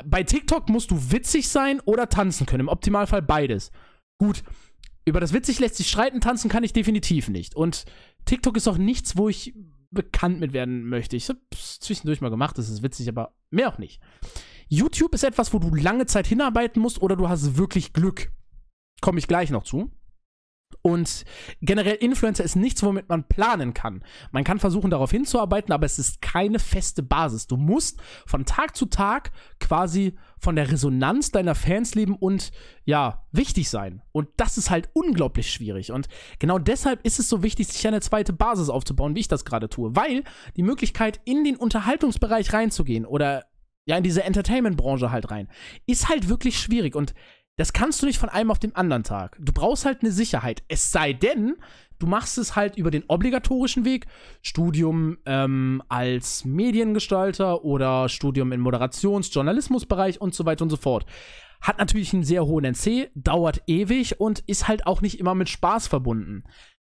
bei 0.05 0.23
TikTok 0.23 0.69
musst 0.69 0.91
du 0.91 1.13
witzig 1.13 1.49
sein 1.49 1.81
oder 1.81 2.09
tanzen 2.09 2.47
können. 2.47 2.61
Im 2.61 2.69
Optimalfall 2.69 3.23
beides. 3.23 3.71
Gut, 4.19 4.43
über 5.05 5.21
das 5.21 5.33
witzig 5.33 5.59
lässt 5.59 5.77
sich 5.77 5.89
streiten, 5.89 6.21
tanzen 6.21 6.49
kann 6.49 6.65
ich 6.65 6.73
definitiv 6.73 7.29
nicht. 7.29 7.55
Und 7.55 7.85
TikTok 8.31 8.57
ist 8.57 8.69
auch 8.69 8.79
nichts, 8.79 9.17
wo 9.17 9.29
ich 9.29 9.57
bekannt 9.91 10.39
mit 10.39 10.53
werden 10.53 10.85
möchte. 10.85 11.17
Ich 11.17 11.29
habe 11.29 11.41
zwischendurch 11.51 12.21
mal 12.21 12.29
gemacht, 12.29 12.57
das 12.59 12.69
ist 12.69 12.81
witzig, 12.81 13.09
aber 13.09 13.35
mehr 13.51 13.69
auch 13.69 13.79
nicht. 13.79 14.01
YouTube 14.69 15.15
ist 15.15 15.25
etwas, 15.25 15.53
wo 15.53 15.59
du 15.59 15.75
lange 15.75 16.07
Zeit 16.07 16.29
hinarbeiten 16.29 16.81
musst 16.81 17.03
oder 17.03 17.17
du 17.17 17.29
hast 17.29 17.57
wirklich 17.57 17.93
Glück. 17.93 18.31
Komme 19.01 19.19
ich 19.19 19.27
gleich 19.27 19.51
noch 19.51 19.65
zu. 19.65 19.91
Und 20.83 21.25
generell 21.61 21.97
Influencer 21.97 22.45
ist 22.45 22.57
nichts, 22.57 22.83
womit 22.83 23.09
man 23.09 23.25
planen 23.25 23.75
kann. 23.75 24.03
Man 24.33 24.45
kann 24.45 24.59
versuchen, 24.59 24.91
darauf 24.91 25.11
hinzuarbeiten, 25.11 25.73
aber 25.73 25.87
es 25.87 25.99
ist 25.99 26.23
keine 26.23 26.59
feste 26.59 27.03
Basis. 27.03 27.47
Du 27.47 27.57
musst 27.57 28.01
von 28.27 28.47
Tag 28.47 28.77
zu 28.77 28.87
Tag 28.87 29.33
quasi 29.59 30.17
von 30.39 30.57
der 30.57 30.71
Resonanz 30.71 31.31
deiner 31.33 31.55
Fans 31.55 31.95
leben 31.95 32.17
und 32.17 32.51
ja, 32.85 33.27
wichtig 33.31 33.69
sein. 33.69 34.03
Und 34.13 34.29
das 34.39 34.57
ist 34.57 34.71
halt 34.71 34.89
unglaublich 34.95 35.51
schwierig. 35.51 35.93
Und 35.93 36.09
genau 36.39 36.59
deshalb 36.59 37.05
ist 37.05 37.19
es 37.19 37.29
so 37.29 37.43
wichtig, 37.43 37.69
sich 37.69 37.87
eine 37.87 38.01
zweite 38.01 38.33
Basis 38.33 38.71
aufzubauen, 38.71 39.15
wie 39.15 39.21
ich 39.21 39.29
das 39.29 39.45
gerade 39.45 39.69
tue. 39.69 39.95
Weil 39.95 40.25
die 40.57 40.63
Möglichkeit, 40.63 41.21
in 41.25 41.45
den 41.45 41.57
Unterhaltungsbereich 41.57 42.53
reinzugehen 42.55 43.05
oder 43.05 43.45
ja, 43.87 43.97
in 43.97 44.05
diese 44.05 44.23
Entertainment-Branche 44.23 45.11
halt 45.11 45.31
rein, 45.31 45.49
ist 45.87 46.09
halt 46.09 46.29
wirklich 46.29 46.59
schwierig. 46.59 46.95
Und 46.95 47.15
das 47.57 47.73
kannst 47.73 48.01
du 48.01 48.07
nicht 48.07 48.19
von 48.19 48.29
einem 48.29 48.51
auf 48.51 48.59
den 48.59 48.75
anderen 48.75 49.05
Tag. 49.05 49.37
Du 49.39 49.53
brauchst 49.53 49.85
halt 49.85 50.03
eine 50.03 50.13
Sicherheit. 50.13 50.63
Es 50.69 50.91
sei 50.91 51.13
denn, 51.13 51.57
du 51.99 52.07
machst 52.07 52.39
es 52.39 52.57
halt 52.57 52.77
über 52.77 52.91
den 52.91 53.05
obligatorischen 53.07 53.85
Weg, 53.85 54.07
Studium 54.43 55.19
ähm, 55.27 55.83
als 55.89 56.45
Mediengestalter 56.45 57.65
oder 57.65 58.09
Studium 58.09 58.53
im 58.53 58.63
Moderations-, 58.63 59.33
Journalismusbereich 59.33 60.21
und 60.21 60.35
so 60.35 60.47
weiter 60.47 60.63
und 60.63 60.71
so 60.71 60.77
fort. 60.77 61.07
Hat 61.61 61.79
natürlich 61.79 62.15
einen 62.15 62.25
sehr 62.25 62.47
hohen 62.47 62.65
NC, 62.65 63.11
dauert 63.15 63.63
ewig 63.67 64.19
und 64.19 64.41
ist 64.41 64.67
halt 64.67 64.87
auch 64.87 65.03
nicht 65.03 65.21
immer 65.21 65.35
mit 65.35 65.51
Spaß 65.51 65.89
verbunden. 65.89 66.43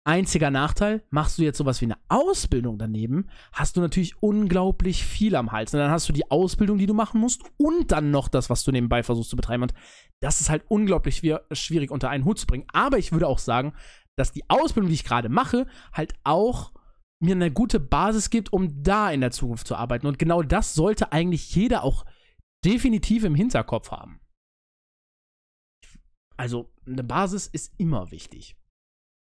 Einziger 0.06 0.50
Nachteil, 0.50 1.04
machst 1.10 1.38
du 1.38 1.44
jetzt 1.44 1.58
sowas 1.58 1.82
wie 1.82 1.86
eine 1.86 1.98
Ausbildung 2.08 2.80
daneben, 2.80 3.30
hast 3.52 3.78
du 3.78 3.82
natürlich 3.82 4.22
unglaublich 4.24 5.06
viel 5.06 5.36
am 5.36 5.52
Hals. 5.52 5.74
Und 5.74 5.82
dann 5.82 5.92
hast 5.92 6.10
du 6.10 6.14
die 6.14 6.32
Ausbildung, 6.32 6.78
die 6.78 6.88
du 6.88 6.94
machen 6.94 7.20
musst 7.20 7.44
und 7.58 7.92
dann 7.92 8.10
noch 8.10 8.28
das, 8.28 8.50
was 8.50 8.64
du 8.64 8.72
nebenbei 8.72 9.04
versuchst 9.04 9.30
zu 9.30 9.36
betreiben. 9.36 9.64
Und 9.64 9.74
das 10.22 10.42
ist 10.42 10.50
halt 10.50 10.64
unglaublich 10.68 11.18
schwierig 11.52 11.92
unter 11.92 12.10
einen 12.10 12.26
Hut 12.26 12.40
zu 12.40 12.48
bringen. 12.48 12.66
Aber 12.74 12.98
ich 12.98 13.12
würde 13.12 13.28
auch 13.28 13.40
sagen, 13.40 13.74
dass 14.16 14.32
die 14.32 14.50
Ausbildung, 14.50 14.90
die 14.90 14.96
ich 14.96 15.04
gerade 15.04 15.30
mache, 15.30 15.68
halt 15.94 16.14
auch 16.24 16.74
mir 17.22 17.36
eine 17.36 17.52
gute 17.52 17.80
Basis 17.80 18.30
gibt, 18.30 18.52
um 18.54 18.82
da 18.82 19.12
in 19.12 19.22
der 19.22 19.32
Zukunft 19.32 19.68
zu 19.68 19.76
arbeiten. 19.76 20.08
Und 20.08 20.18
genau 20.18 20.42
das 20.42 20.74
sollte 20.74 21.12
eigentlich 21.12 21.54
jeder 21.54 21.84
auch 21.84 22.06
definitiv 22.66 23.26
im 23.26 23.36
Hinterkopf 23.36 23.92
haben. 23.92 24.22
Also 26.38 26.74
eine 26.86 27.04
Basis 27.04 27.48
ist 27.48 27.74
immer 27.78 28.12
wichtig. 28.12 28.56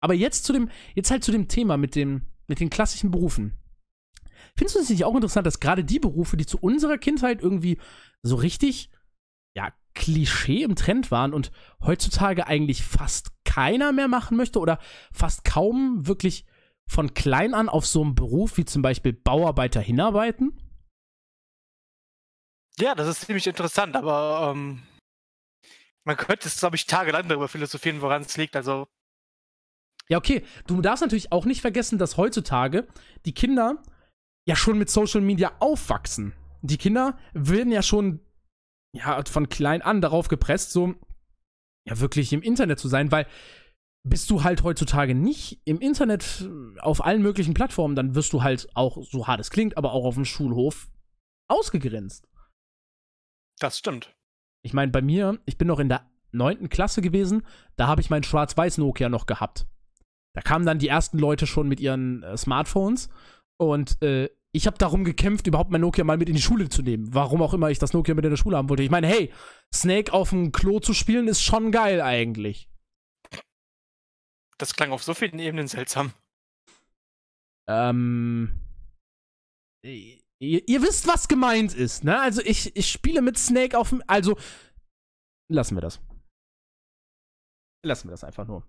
Aber 0.07 0.13
jetzt 0.13 0.45
zu 0.45 0.53
dem, 0.53 0.69
jetzt 0.95 1.11
halt 1.11 1.21
zu 1.21 1.33
dem 1.33 1.49
Thema 1.49 1.75
mit 1.75 1.93
dem 1.93 2.21
mit 2.47 2.61
den 2.61 2.69
klassischen 2.69 3.11
Berufen. 3.11 3.57
Findest 4.55 4.77
du 4.77 4.79
es 4.79 4.89
nicht 4.89 5.03
auch 5.03 5.15
interessant, 5.15 5.45
dass 5.45 5.59
gerade 5.59 5.83
die 5.83 5.99
Berufe, 5.99 6.37
die 6.37 6.45
zu 6.45 6.57
unserer 6.59 6.97
Kindheit 6.97 7.41
irgendwie 7.41 7.77
so 8.23 8.37
richtig, 8.37 8.89
ja, 9.53 9.73
Klischee 9.95 10.63
im 10.63 10.77
Trend 10.77 11.11
waren 11.11 11.33
und 11.33 11.51
heutzutage 11.81 12.47
eigentlich 12.47 12.83
fast 12.83 13.33
keiner 13.43 13.91
mehr 13.91 14.07
machen 14.07 14.37
möchte 14.37 14.59
oder 14.59 14.79
fast 15.11 15.43
kaum 15.43 16.07
wirklich 16.07 16.45
von 16.89 17.13
klein 17.13 17.53
an 17.53 17.67
auf 17.67 17.85
so 17.85 18.01
einen 18.01 18.15
Beruf 18.15 18.55
wie 18.55 18.63
zum 18.63 18.81
Beispiel 18.81 19.11
Bauarbeiter 19.11 19.81
hinarbeiten? 19.81 20.57
Ja, 22.79 22.95
das 22.95 23.09
ist 23.09 23.25
ziemlich 23.25 23.45
interessant, 23.45 23.97
aber 23.97 24.53
ähm, 24.55 24.83
man 26.05 26.15
könnte 26.15 26.47
es, 26.47 26.57
glaube 26.57 26.77
ich, 26.77 26.85
tagelang 26.85 27.27
darüber 27.27 27.49
philosophieren, 27.49 27.99
woran 27.99 28.21
es 28.21 28.37
liegt. 28.37 28.55
Also. 28.55 28.87
Ja, 30.09 30.17
okay. 30.17 30.43
Du 30.67 30.81
darfst 30.81 31.01
natürlich 31.01 31.31
auch 31.31 31.45
nicht 31.45 31.61
vergessen, 31.61 31.97
dass 31.97 32.17
heutzutage 32.17 32.87
die 33.25 33.33
Kinder 33.33 33.81
ja 34.47 34.55
schon 34.55 34.77
mit 34.77 34.89
Social 34.89 35.21
Media 35.21 35.51
aufwachsen. 35.59 36.33
Die 36.61 36.77
Kinder 36.77 37.17
werden 37.33 37.71
ja 37.71 37.81
schon 37.81 38.21
ja, 38.95 39.21
von 39.25 39.49
klein 39.49 39.81
an 39.81 40.01
darauf 40.01 40.27
gepresst, 40.27 40.71
so 40.71 40.95
ja 41.85 41.99
wirklich 41.99 42.33
im 42.33 42.41
Internet 42.41 42.79
zu 42.79 42.87
sein, 42.87 43.11
weil 43.11 43.27
bist 44.03 44.29
du 44.29 44.43
halt 44.43 44.63
heutzutage 44.63 45.13
nicht 45.13 45.61
im 45.65 45.79
Internet 45.79 46.49
auf 46.79 47.03
allen 47.03 47.21
möglichen 47.21 47.53
Plattformen, 47.53 47.95
dann 47.95 48.15
wirst 48.15 48.31
du 48.33 48.41
halt 48.41 48.69
auch, 48.73 49.03
so 49.03 49.27
hart 49.27 49.41
es 49.41 49.51
klingt, 49.51 49.77
aber 49.77 49.91
auch 49.91 50.05
auf 50.05 50.15
dem 50.15 50.25
Schulhof 50.25 50.89
ausgegrenzt. 51.49 52.27
Das 53.59 53.77
stimmt. 53.77 54.15
Ich 54.63 54.73
meine, 54.73 54.91
bei 54.91 55.01
mir, 55.01 55.39
ich 55.45 55.57
bin 55.57 55.67
noch 55.67 55.79
in 55.79 55.89
der 55.89 56.09
neunten 56.31 56.69
Klasse 56.69 57.01
gewesen, 57.01 57.45
da 57.75 57.87
habe 57.87 58.01
ich 58.01 58.09
mein 58.09 58.23
schwarz-weiß 58.23 58.77
Nokia 58.77 59.09
noch 59.09 59.25
gehabt. 59.25 59.65
Da 60.37 60.41
kamen 60.41 60.67
dann 60.67 60.77
die 60.77 60.87
ersten 60.87 61.17
Leute 61.17 61.47
schon 61.47 61.67
mit 61.67 61.79
ihren 61.79 62.21
äh, 62.21 62.37
Smartphones 62.37 63.09
und 63.59 63.99
äh, 64.03 64.29
ich 64.51 64.67
habe 64.67 64.77
darum 64.77 65.03
gekämpft, 65.03 65.47
überhaupt 65.47 65.71
mein 65.71 65.81
Nokia 65.81 66.03
mal 66.03 66.17
mit 66.17 66.29
in 66.29 66.35
die 66.35 66.41
Schule 66.43 66.69
zu 66.69 66.83
nehmen. 66.83 67.11
Warum 67.11 67.41
auch 67.41 67.55
immer 67.55 67.71
ich 67.71 67.79
das 67.79 67.93
Nokia 67.93 68.13
mit 68.13 68.23
in 68.23 68.29
der 68.29 68.37
Schule 68.37 68.55
haben 68.55 68.69
wollte. 68.69 68.83
Ich 68.83 68.91
meine, 68.91 69.07
hey, 69.07 69.33
Snake 69.73 70.13
auf 70.13 70.29
dem 70.29 70.51
Klo 70.51 70.79
zu 70.79 70.93
spielen 70.93 71.27
ist 71.27 71.41
schon 71.41 71.71
geil 71.71 72.01
eigentlich. 72.01 72.69
Das 74.59 74.75
klang 74.75 74.91
auf 74.91 75.01
so 75.01 75.15
vielen 75.15 75.39
Ebenen 75.39 75.67
seltsam. 75.67 76.13
Ähm. 77.67 78.59
Ihr, 79.83 80.21
ihr, 80.39 80.81
wisst, 80.83 81.07
was 81.07 81.27
gemeint 81.27 81.73
ist, 81.73 82.03
ne? 82.03 82.21
Also 82.21 82.43
ich, 82.43 82.75
ich 82.75 82.91
spiele 82.91 83.23
mit 83.23 83.39
Snake 83.39 83.75
auf 83.75 83.89
dem. 83.89 84.03
Also. 84.05 84.37
Lassen 85.51 85.75
wir 85.75 85.81
das. 85.81 85.99
Lassen 87.83 88.07
wir 88.07 88.11
das 88.11 88.23
einfach 88.23 88.45
nur. 88.45 88.63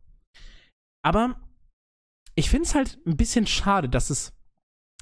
Aber 1.05 1.39
ich 2.38 2.50
finde 2.50 2.66
es 2.66 2.75
halt 2.75 2.99
ein 3.04 3.16
bisschen 3.16 3.47
schade, 3.47 3.88
dass 3.88 4.11
es. 4.11 4.33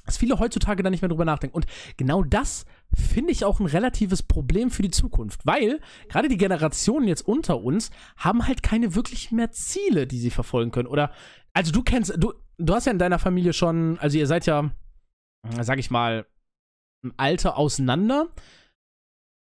Dass 0.05 0.17
viele 0.17 0.39
heutzutage 0.39 0.83
da 0.83 0.89
nicht 0.89 1.01
mehr 1.01 1.09
drüber 1.09 1.25
nachdenken. 1.25 1.57
Und 1.57 1.65
genau 1.97 2.23
das 2.23 2.63
finde 2.95 3.33
ich 3.33 3.43
auch 3.43 3.59
ein 3.59 3.65
relatives 3.65 4.23
Problem 4.23 4.71
für 4.71 4.81
die 4.81 4.89
Zukunft, 4.89 5.45
weil 5.45 5.81
gerade 6.07 6.29
die 6.29 6.37
Generationen 6.37 7.09
jetzt 7.09 7.27
unter 7.27 7.61
uns 7.61 7.91
haben 8.15 8.47
halt 8.47 8.63
keine 8.63 8.95
wirklich 8.95 9.33
mehr 9.33 9.51
Ziele, 9.51 10.07
die 10.07 10.17
sie 10.17 10.29
verfolgen 10.29 10.71
können. 10.71 10.87
Oder, 10.87 11.11
also 11.51 11.73
du 11.73 11.83
kennst, 11.83 12.13
du, 12.17 12.33
du 12.57 12.73
hast 12.73 12.85
ja 12.85 12.93
in 12.93 12.99
deiner 12.99 13.19
Familie 13.19 13.51
schon, 13.51 13.99
also 13.99 14.17
ihr 14.17 14.27
seid 14.27 14.45
ja, 14.45 14.71
sag 15.59 15.77
ich 15.77 15.91
mal, 15.91 16.25
im 17.03 17.13
Alter 17.17 17.57
auseinander. 17.57 18.29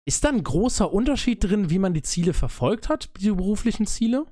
Ist 0.06 0.26
da 0.26 0.30
ein 0.30 0.44
großer 0.44 0.92
Unterschied 0.92 1.46
drin, 1.46 1.70
wie 1.70 1.80
man 1.80 1.94
die 1.94 2.02
Ziele 2.02 2.34
verfolgt 2.34 2.90
hat, 2.90 3.10
die 3.22 3.32
beruflichen 3.32 3.88
Ziele? 3.88 4.26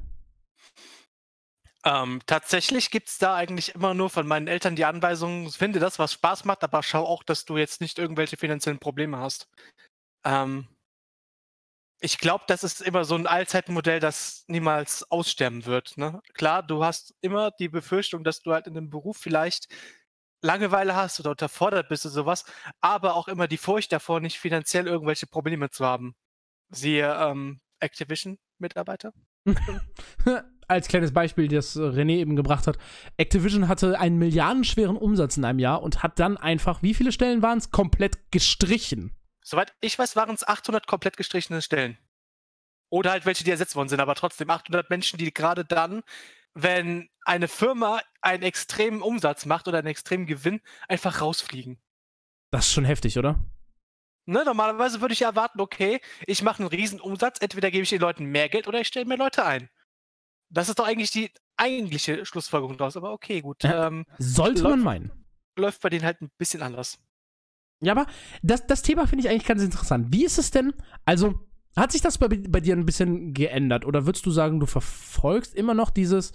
Ähm, 1.85 2.21
tatsächlich 2.25 2.91
gibt 2.91 3.07
es 3.07 3.17
da 3.19 3.35
eigentlich 3.35 3.73
immer 3.73 3.93
nur 3.93 4.09
von 4.09 4.27
meinen 4.27 4.47
Eltern 4.47 4.75
die 4.75 4.85
Anweisung, 4.85 5.49
finde 5.49 5.79
das, 5.79 5.97
was 5.97 6.13
Spaß 6.13 6.43
macht, 6.43 6.63
aber 6.63 6.83
schau 6.83 7.05
auch, 7.05 7.23
dass 7.23 7.45
du 7.45 7.57
jetzt 7.57 7.79
nicht 7.79 7.99
irgendwelche 7.99 8.35
finanziellen 8.35 8.79
Probleme 8.79 9.17
hast. 9.17 9.47
Ähm, 10.25 10.67
ich 12.01 12.17
glaube, 12.17 12.43
das 12.47 12.63
ist 12.63 12.81
immer 12.81 13.05
so 13.05 13.15
ein 13.15 13.27
Allzeitmodell, 13.27 13.99
das 13.99 14.45
niemals 14.47 15.09
aussterben 15.11 15.65
wird. 15.65 15.97
Ne? 15.97 16.21
Klar, 16.33 16.63
du 16.63 16.83
hast 16.83 17.13
immer 17.21 17.51
die 17.51 17.69
Befürchtung, 17.69 18.23
dass 18.23 18.41
du 18.41 18.53
halt 18.53 18.67
in 18.67 18.77
einem 18.77 18.89
Beruf 18.89 19.17
vielleicht 19.17 19.67
Langeweile 20.41 20.95
hast 20.95 21.19
oder 21.19 21.31
unterfordert 21.31 21.89
bist 21.89 22.05
oder 22.05 22.13
sowas, 22.13 22.45
aber 22.79 23.15
auch 23.15 23.27
immer 23.27 23.47
die 23.47 23.57
Furcht 23.57 23.91
davor, 23.91 24.21
nicht 24.21 24.39
finanziell 24.39 24.87
irgendwelche 24.87 25.27
Probleme 25.27 25.69
zu 25.69 25.85
haben. 25.85 26.15
Siehe 26.69 27.13
ähm, 27.13 27.59
Activision-Mitarbeiter. 27.79 29.13
Als 30.69 30.87
kleines 30.87 31.11
Beispiel, 31.11 31.47
das 31.47 31.75
René 31.75 32.17
eben 32.17 32.35
gebracht 32.35 32.67
hat. 32.67 32.77
Activision 33.17 33.67
hatte 33.67 33.99
einen 33.99 34.19
milliardenschweren 34.19 34.97
Umsatz 34.97 35.35
in 35.35 35.43
einem 35.43 35.57
Jahr 35.57 35.81
und 35.81 36.03
hat 36.03 36.19
dann 36.19 36.37
einfach, 36.37 36.83
wie 36.83 36.93
viele 36.93 37.11
Stellen 37.11 37.41
waren 37.41 37.57
es, 37.57 37.71
komplett 37.71 38.31
gestrichen. 38.31 39.15
Soweit 39.43 39.73
ich 39.81 39.97
weiß, 39.97 40.15
waren 40.15 40.35
es 40.35 40.47
800 40.47 40.85
komplett 40.85 41.17
gestrichene 41.17 41.63
Stellen. 41.63 41.97
Oder 42.91 43.09
halt 43.09 43.25
welche, 43.25 43.43
die 43.43 43.49
ersetzt 43.49 43.75
worden 43.75 43.89
sind, 43.89 43.99
aber 43.99 44.13
trotzdem 44.13 44.47
800 44.51 44.91
Menschen, 44.91 45.17
die 45.17 45.33
gerade 45.33 45.65
dann, 45.65 46.03
wenn 46.53 47.09
eine 47.25 47.47
Firma 47.47 48.01
einen 48.21 48.43
extremen 48.43 49.01
Umsatz 49.01 49.47
macht 49.47 49.67
oder 49.67 49.79
einen 49.79 49.87
extremen 49.87 50.27
Gewinn, 50.27 50.61
einfach 50.87 51.19
rausfliegen. 51.19 51.79
Das 52.51 52.67
ist 52.67 52.73
schon 52.73 52.85
heftig, 52.85 53.17
oder? 53.17 53.43
Ne, 54.27 54.43
normalerweise 54.45 55.01
würde 55.01 55.13
ich 55.13 55.23
erwarten, 55.23 55.61
okay, 55.61 55.99
ich 56.27 56.43
mache 56.43 56.59
einen 56.59 56.69
riesen 56.69 57.01
Umsatz, 57.01 57.37
entweder 57.41 57.71
gebe 57.71 57.81
ich 57.81 57.89
den 57.89 58.01
Leuten 58.01 58.25
mehr 58.25 58.49
Geld 58.49 58.67
oder 58.67 58.79
ich 58.79 58.87
stelle 58.87 59.05
mehr 59.05 59.17
Leute 59.17 59.43
ein. 59.43 59.67
Das 60.49 60.69
ist 60.69 60.79
doch 60.79 60.85
eigentlich 60.85 61.11
die 61.11 61.31
eigentliche 61.57 62.25
Schlussfolgerung 62.25 62.77
daraus, 62.77 62.97
aber 62.97 63.11
okay, 63.11 63.41
gut. 63.41 63.63
Ähm, 63.63 64.05
Sollte 64.17 64.63
läuft, 64.63 64.75
man 64.77 64.83
meinen. 64.83 65.11
Läuft 65.57 65.81
bei 65.81 65.89
denen 65.89 66.05
halt 66.05 66.21
ein 66.21 66.31
bisschen 66.37 66.61
anders. 66.61 66.99
Ja, 67.81 67.93
aber 67.93 68.07
das, 68.41 68.65
das 68.67 68.81
Thema 68.81 69.07
finde 69.07 69.25
ich 69.25 69.29
eigentlich 69.29 69.45
ganz 69.45 69.61
interessant. 69.61 70.07
Wie 70.11 70.25
ist 70.25 70.37
es 70.37 70.51
denn, 70.51 70.73
also 71.05 71.39
hat 71.75 71.91
sich 71.91 72.01
das 72.01 72.17
bei, 72.17 72.27
bei 72.27 72.59
dir 72.59 72.75
ein 72.75 72.85
bisschen 72.85 73.33
geändert 73.33 73.85
oder 73.85 74.05
würdest 74.05 74.25
du 74.25 74.31
sagen, 74.31 74.59
du 74.59 74.65
verfolgst 74.65 75.55
immer 75.55 75.73
noch 75.73 75.89
dieses 75.89 76.33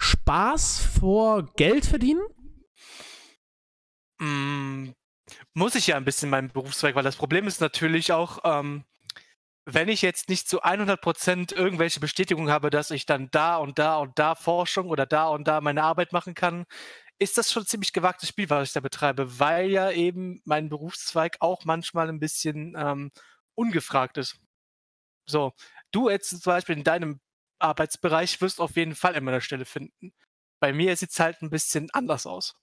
Spaß 0.00 0.84
vor 1.00 1.46
Geld 1.56 1.86
verdienen? 1.86 2.22
Mm, 4.20 4.90
muss 5.54 5.74
ich 5.74 5.86
ja 5.86 5.96
ein 5.96 6.04
bisschen 6.04 6.30
meinem 6.30 6.50
Berufszweig, 6.50 6.94
weil 6.94 7.02
das 7.02 7.16
Problem 7.16 7.46
ist 7.46 7.60
natürlich 7.60 8.12
auch, 8.12 8.38
ähm, 8.44 8.84
wenn 9.66 9.88
ich 9.88 10.02
jetzt 10.02 10.28
nicht 10.28 10.48
zu 10.48 10.62
100% 10.62 11.54
irgendwelche 11.54 12.00
Bestätigung 12.00 12.50
habe, 12.50 12.70
dass 12.70 12.90
ich 12.90 13.06
dann 13.06 13.30
da 13.30 13.56
und 13.56 13.78
da 13.78 13.98
und 13.98 14.18
da 14.18 14.34
Forschung 14.34 14.88
oder 14.88 15.06
da 15.06 15.28
und 15.28 15.48
da 15.48 15.60
meine 15.60 15.82
Arbeit 15.82 16.12
machen 16.12 16.34
kann, 16.34 16.66
ist 17.18 17.38
das 17.38 17.52
schon 17.52 17.62
ein 17.62 17.66
ziemlich 17.66 17.92
gewagtes 17.92 18.28
Spiel, 18.28 18.50
was 18.50 18.68
ich 18.68 18.74
da 18.74 18.80
betreibe, 18.80 19.38
weil 19.38 19.70
ja 19.70 19.90
eben 19.90 20.42
mein 20.44 20.68
Berufszweig 20.68 21.36
auch 21.40 21.64
manchmal 21.64 22.08
ein 22.08 22.20
bisschen 22.20 22.74
ähm, 22.76 23.10
ungefragt 23.54 24.18
ist. 24.18 24.38
So, 25.26 25.52
du 25.92 26.10
jetzt 26.10 26.30
zum 26.30 26.40
Beispiel 26.52 26.76
in 26.76 26.84
deinem 26.84 27.20
Arbeitsbereich 27.58 28.40
wirst 28.40 28.60
auf 28.60 28.76
jeden 28.76 28.94
Fall 28.94 29.14
immer 29.14 29.30
eine 29.30 29.40
Stelle 29.40 29.64
finden. 29.64 30.12
Bei 30.60 30.72
mir 30.72 30.96
sieht 30.96 31.10
es 31.10 31.20
halt 31.20 31.40
ein 31.42 31.50
bisschen 31.50 31.90
anders 31.92 32.26
aus. 32.26 32.56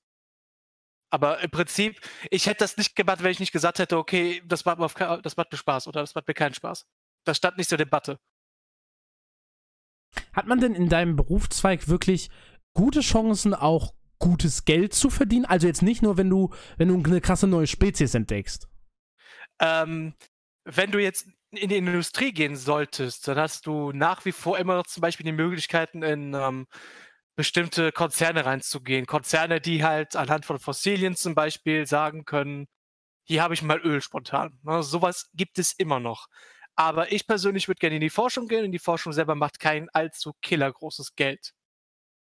Aber 1.12 1.40
im 1.42 1.52
Prinzip, 1.52 2.00
ich 2.30 2.48
hätte 2.48 2.60
das 2.60 2.78
nicht 2.78 2.96
gemacht, 2.96 3.22
wenn 3.22 3.32
ich 3.32 3.40
nicht 3.40 3.52
gesagt 3.52 3.80
hätte, 3.80 3.98
okay, 3.98 4.42
das 4.46 4.64
macht 4.66 4.80
mir, 4.80 5.22
das 5.22 5.38
macht 5.38 5.52
mir 5.52 5.58
Spaß 5.58 5.88
oder 5.88 6.02
das 6.02 6.16
macht 6.16 6.28
mir 6.28 6.34
keinen 6.34 6.54
Spaß. 6.54 6.88
Das 7.26 7.38
stand 7.38 7.58
nicht 7.58 7.70
zur 7.70 7.78
Debatte. 7.78 8.18
Hat 10.34 10.48
man 10.48 10.60
denn 10.60 10.74
in 10.74 10.90
deinem 10.90 11.16
Berufszweig 11.16 11.90
wirklich 11.90 12.30
gute 12.74 13.02
Chancen, 13.02 13.54
auch 13.54 13.94
gutes 14.20 14.64
Geld 14.64 14.94
zu 14.94 15.10
verdienen? 15.10 15.46
Also 15.46 15.68
jetzt 15.68 15.82
nicht 15.82 16.02
nur, 16.02 16.18
wenn 16.18 16.30
du, 16.30 16.54
wenn 16.78 16.88
du 16.88 16.96
eine 16.96 17.22
krasse 17.22 17.48
neue 17.48 17.68
Spezies 17.68 18.14
entdeckst. 18.14 18.70
Ähm, 19.60 20.16
wenn 20.64 20.92
du 20.92 21.00
jetzt 21.00 21.28
in 21.52 21.70
die 21.70 21.78
Industrie 21.78 22.32
gehen 22.32 22.56
solltest, 22.56 23.28
dann 23.28 23.38
hast 23.38 23.66
du 23.66 23.92
nach 23.92 24.24
wie 24.24 24.32
vor 24.32 24.58
immer 24.58 24.76
noch 24.76 24.88
zum 24.88 25.02
Beispiel 25.02 25.26
die 25.26 25.34
Möglichkeiten 25.34 26.02
in 26.04 26.34
ähm, 26.34 26.68
bestimmte 27.36 27.92
Konzerne 27.92 28.46
reinzugehen. 28.46 29.06
Konzerne, 29.06 29.62
die 29.62 29.84
halt 29.84 30.16
anhand 30.16 30.46
von 30.46 30.60
Fossilien 30.60 31.16
zum 31.16 31.36
Beispiel 31.36 31.86
sagen 31.88 32.26
können, 32.26 32.68
hier 33.26 33.44
habe 33.44 33.54
ich 33.54 33.62
mal 33.64 33.80
Öl 33.82 34.02
spontan. 34.02 34.60
Ne, 34.64 34.84
sowas 34.84 35.30
gibt 35.34 35.60
es 35.60 35.74
immer 35.74 36.00
noch. 36.00 36.28
Aber 36.76 37.12
ich 37.12 37.28
persönlich 37.28 37.68
würde 37.68 37.80
gerne 37.80 37.96
in 37.98 38.02
die 38.02 38.10
Forschung 38.10 38.48
gehen 38.48 38.66
und 38.66 38.72
die 38.72 38.80
Forschung 38.80 39.14
selber 39.14 39.36
macht 39.36 39.60
kein 39.60 39.90
allzu 39.90 40.34
killergroßes 40.42 41.16
Geld. 41.16 41.54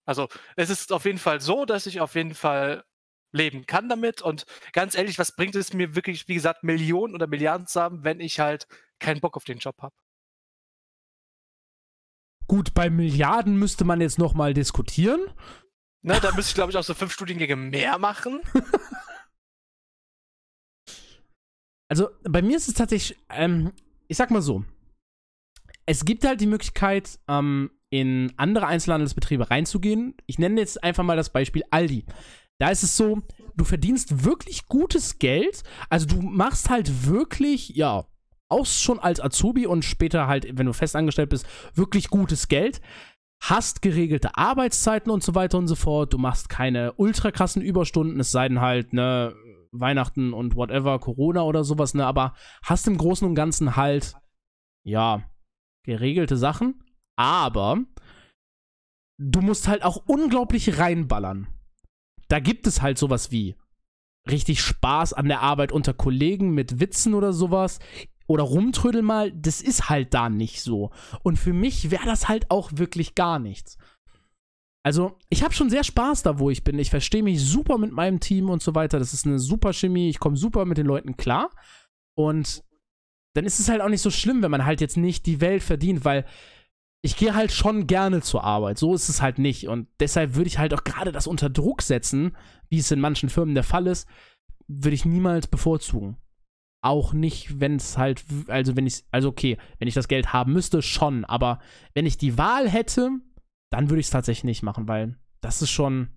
Also 0.05 0.27
es 0.55 0.69
ist 0.69 0.91
auf 0.91 1.05
jeden 1.05 1.19
Fall 1.19 1.41
so, 1.41 1.65
dass 1.65 1.85
ich 1.85 2.01
auf 2.01 2.15
jeden 2.15 2.35
Fall 2.35 2.83
leben 3.31 3.65
kann 3.67 3.89
damit 3.89 4.21
und 4.21 4.45
ganz 4.73 4.95
ehrlich, 4.95 5.19
was 5.19 5.35
bringt 5.35 5.55
es 5.55 5.73
mir 5.73 5.95
wirklich, 5.95 6.27
wie 6.27 6.33
gesagt, 6.35 6.63
Millionen 6.63 7.13
oder 7.15 7.27
Milliarden 7.27 7.67
zu 7.67 7.81
haben, 7.81 8.03
wenn 8.03 8.19
ich 8.19 8.39
halt 8.39 8.67
keinen 8.99 9.21
Bock 9.21 9.37
auf 9.37 9.43
den 9.45 9.59
Job 9.59 9.75
habe? 9.81 9.95
Gut, 12.49 12.73
bei 12.73 12.89
Milliarden 12.89 13.59
müsste 13.59 13.85
man 13.85 14.01
jetzt 14.01 14.17
noch 14.17 14.33
mal 14.33 14.55
diskutieren. 14.55 15.21
Ne, 16.01 16.19
da 16.19 16.33
müsste 16.33 16.49
ich, 16.49 16.55
glaube 16.55 16.71
ich, 16.71 16.77
auch 16.77 16.83
so 16.83 16.95
fünf 16.95 17.13
Studiengänge 17.13 17.55
mehr 17.55 17.99
machen. 17.99 18.41
also, 21.89 22.09
bei 22.23 22.41
mir 22.41 22.57
ist 22.57 22.67
es 22.67 22.73
tatsächlich, 22.73 23.19
ähm, 23.29 23.71
ich 24.07 24.17
sag 24.17 24.31
mal 24.31 24.41
so, 24.41 24.65
es 25.85 26.05
gibt 26.05 26.25
halt 26.25 26.41
die 26.41 26.47
Möglichkeit, 26.47 27.19
ähm, 27.27 27.69
in 27.91 28.33
andere 28.37 28.65
Einzelhandelsbetriebe 28.65 29.51
reinzugehen. 29.51 30.15
Ich 30.25 30.39
nenne 30.39 30.59
jetzt 30.59 30.83
einfach 30.83 31.03
mal 31.03 31.17
das 31.17 31.31
Beispiel 31.31 31.63
Aldi. 31.69 32.03
Da 32.57 32.71
ist 32.71 32.81
es 32.81 32.97
so, 32.97 33.21
du 33.55 33.63
verdienst 33.63 34.25
wirklich 34.25 34.65
gutes 34.65 35.19
Geld. 35.19 35.61
Also 35.89 36.07
du 36.07 36.21
machst 36.21 36.71
halt 36.71 37.05
wirklich, 37.05 37.69
ja, 37.69 38.07
auch 38.49 38.65
schon 38.65 38.99
als 38.99 39.19
Azubi 39.21 39.67
und 39.67 39.85
später 39.85 40.27
halt, 40.27 40.57
wenn 40.57 40.65
du 40.65 40.73
festangestellt 40.73 41.29
bist, 41.29 41.47
wirklich 41.75 42.09
gutes 42.09 42.47
Geld. 42.47 42.81
Hast 43.41 43.81
geregelte 43.81 44.35
Arbeitszeiten 44.35 45.11
und 45.11 45.23
so 45.23 45.33
weiter 45.33 45.57
und 45.57 45.67
so 45.67 45.75
fort. 45.75 46.11
Du 46.11 46.17
machst 46.17 46.49
keine 46.49 46.93
ultra 46.93 47.31
krassen 47.31 47.61
Überstunden, 47.61 48.19
es 48.19 48.31
sei 48.31 48.49
denn 48.49 48.59
halt, 48.59 48.91
ne, 48.91 49.33
Weihnachten 49.71 50.33
und 50.33 50.55
whatever, 50.55 50.99
Corona 50.99 51.43
oder 51.43 51.63
sowas, 51.63 51.93
ne, 51.93 52.05
aber 52.05 52.33
hast 52.63 52.87
im 52.87 52.97
Großen 52.97 53.25
und 53.27 53.35
Ganzen 53.35 53.75
halt, 53.75 54.15
ja, 54.83 55.23
geregelte 55.85 56.35
Sachen. 56.35 56.83
Aber 57.17 57.83
du 59.19 59.41
musst 59.41 59.67
halt 59.67 59.83
auch 59.83 60.03
unglaublich 60.07 60.79
reinballern. 60.79 61.47
Da 62.27 62.39
gibt 62.39 62.67
es 62.67 62.81
halt 62.81 62.97
sowas 62.97 63.31
wie 63.31 63.55
richtig 64.29 64.61
Spaß 64.61 65.13
an 65.13 65.27
der 65.27 65.41
Arbeit 65.41 65.71
unter 65.71 65.93
Kollegen 65.93 66.53
mit 66.53 66.79
Witzen 66.79 67.13
oder 67.13 67.33
sowas. 67.33 67.79
Oder 68.29 68.43
rumtrödeln 68.43 69.03
mal, 69.03 69.31
das 69.31 69.59
ist 69.59 69.89
halt 69.89 70.13
da 70.13 70.29
nicht 70.29 70.61
so. 70.61 70.91
Und 71.23 71.37
für 71.37 71.51
mich 71.51 71.89
wäre 71.89 72.05
das 72.05 72.29
halt 72.29 72.51
auch 72.51 72.69
wirklich 72.75 73.15
gar 73.15 73.39
nichts. 73.39 73.79
Also, 74.83 75.17
ich 75.29 75.43
habe 75.43 75.55
schon 75.55 75.71
sehr 75.71 75.83
Spaß 75.83 76.21
da, 76.21 76.37
wo 76.37 76.51
ich 76.51 76.63
bin. 76.63 76.77
Ich 76.77 76.91
verstehe 76.91 77.23
mich 77.23 77.43
super 77.43 77.79
mit 77.79 77.91
meinem 77.91 78.19
Team 78.19 78.51
und 78.51 78.61
so 78.61 78.75
weiter. 78.75 78.99
Das 78.99 79.15
ist 79.15 79.25
eine 79.25 79.39
super 79.39 79.73
Chemie. 79.73 80.09
Ich 80.09 80.19
komme 80.19 80.37
super 80.37 80.65
mit 80.65 80.77
den 80.77 80.85
Leuten 80.85 81.17
klar. 81.17 81.49
Und 82.15 82.63
dann 83.33 83.45
ist 83.45 83.59
es 83.59 83.67
halt 83.67 83.81
auch 83.81 83.89
nicht 83.89 84.03
so 84.03 84.11
schlimm, 84.11 84.43
wenn 84.43 84.51
man 84.51 84.65
halt 84.65 84.79
jetzt 84.79 84.95
nicht 84.95 85.25
die 85.25 85.41
Welt 85.41 85.63
verdient, 85.63 86.05
weil 86.05 86.23
ich 87.01 87.17
gehe 87.17 87.33
halt 87.33 87.51
schon 87.51 87.87
gerne 87.87 88.21
zur 88.21 88.43
Arbeit. 88.43 88.77
So 88.77 88.93
ist 88.93 89.09
es 89.09 89.23
halt 89.23 89.39
nicht. 89.39 89.67
Und 89.67 89.87
deshalb 89.99 90.35
würde 90.35 90.49
ich 90.49 90.59
halt 90.59 90.75
auch 90.75 90.83
gerade 90.83 91.11
das 91.11 91.25
unter 91.25 91.49
Druck 91.49 91.81
setzen, 91.81 92.37
wie 92.69 92.77
es 92.77 92.91
in 92.91 92.99
manchen 92.99 93.29
Firmen 93.29 93.55
der 93.55 93.63
Fall 93.63 93.87
ist, 93.87 94.07
würde 94.67 94.93
ich 94.93 95.03
niemals 95.03 95.47
bevorzugen. 95.47 96.17
Auch 96.81 97.11
nicht, 97.13 97.59
wenn 97.59 97.75
es 97.75 97.97
halt, 97.97 98.23
also 98.47 98.75
wenn 98.77 98.87
ich, 98.87 99.03
also 99.11 99.29
okay, 99.29 99.57
wenn 99.79 99.87
ich 99.87 99.93
das 99.93 100.07
Geld 100.07 100.31
haben 100.31 100.53
müsste, 100.53 100.81
schon. 100.81 101.25
Aber 101.25 101.59
wenn 101.93 102.05
ich 102.05 102.17
die 102.17 102.37
Wahl 102.37 102.69
hätte, 102.69 103.11
dann 103.69 103.89
würde 103.89 103.99
ich 103.99 104.07
es 104.07 104.11
tatsächlich 104.11 104.45
nicht 104.45 104.63
machen, 104.63 104.87
weil 104.87 105.17
das 105.41 105.61
ist 105.61 105.71
schon. 105.71 106.09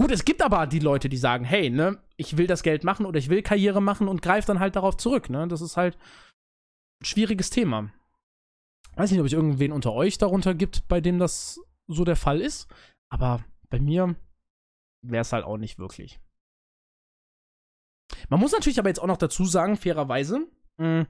Gut, 0.00 0.12
es 0.12 0.24
gibt 0.24 0.42
aber 0.42 0.68
die 0.68 0.78
Leute, 0.78 1.08
die 1.08 1.16
sagen, 1.16 1.44
hey, 1.44 1.70
ne, 1.70 2.00
ich 2.16 2.36
will 2.36 2.46
das 2.46 2.62
Geld 2.62 2.84
machen 2.84 3.06
oder 3.06 3.18
ich 3.18 3.28
will 3.28 3.42
Karriere 3.42 3.82
machen 3.82 4.06
und 4.06 4.22
greife 4.22 4.46
dann 4.46 4.60
halt 4.60 4.76
darauf 4.76 4.96
zurück, 4.96 5.28
ne? 5.30 5.48
Das 5.48 5.60
ist 5.60 5.76
halt 5.76 5.96
ein 7.00 7.04
schwieriges 7.04 7.50
Thema. 7.50 7.90
Weiß 8.94 9.10
nicht, 9.10 9.20
ob 9.20 9.26
es 9.26 9.32
irgendwen 9.32 9.72
unter 9.72 9.92
euch 9.92 10.18
darunter 10.18 10.54
gibt, 10.54 10.86
bei 10.88 11.00
dem 11.00 11.18
das 11.18 11.60
so 11.88 12.04
der 12.04 12.16
Fall 12.16 12.40
ist. 12.40 12.68
Aber 13.10 13.44
bei 13.70 13.80
mir 13.80 14.14
wäre 15.02 15.22
es 15.22 15.32
halt 15.32 15.44
auch 15.44 15.56
nicht 15.56 15.78
wirklich. 15.78 16.20
Man 18.28 18.40
muss 18.40 18.52
natürlich 18.52 18.78
aber 18.78 18.88
jetzt 18.88 19.00
auch 19.00 19.06
noch 19.06 19.16
dazu 19.16 19.44
sagen, 19.44 19.76
fairerweise, 19.76 20.46
mh, 20.78 21.06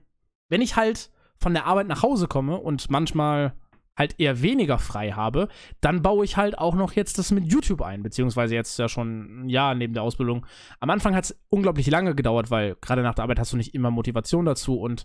wenn 0.48 0.62
ich 0.62 0.76
halt 0.76 1.10
von 1.36 1.54
der 1.54 1.66
Arbeit 1.66 1.86
nach 1.88 2.02
Hause 2.02 2.26
komme 2.26 2.56
und 2.58 2.90
manchmal 2.90 3.54
halt 3.96 4.18
eher 4.18 4.42
weniger 4.42 4.78
frei 4.78 5.10
habe, 5.10 5.48
dann 5.80 6.02
baue 6.02 6.24
ich 6.24 6.36
halt 6.36 6.56
auch 6.56 6.74
noch 6.74 6.92
jetzt 6.92 7.18
das 7.18 7.32
mit 7.32 7.44
YouTube 7.44 7.82
ein, 7.82 8.02
beziehungsweise 8.02 8.54
jetzt 8.54 8.78
ja 8.78 8.88
schon 8.88 9.46
ein 9.46 9.48
Jahr 9.48 9.74
neben 9.74 9.92
der 9.92 10.04
Ausbildung. 10.04 10.46
Am 10.78 10.90
Anfang 10.90 11.16
hat 11.16 11.24
es 11.24 11.40
unglaublich 11.48 11.88
lange 11.88 12.14
gedauert, 12.14 12.50
weil 12.50 12.76
gerade 12.80 13.02
nach 13.02 13.14
der 13.14 13.24
Arbeit 13.24 13.40
hast 13.40 13.52
du 13.52 13.56
nicht 13.56 13.74
immer 13.74 13.90
Motivation 13.90 14.44
dazu 14.44 14.78
und 14.78 15.04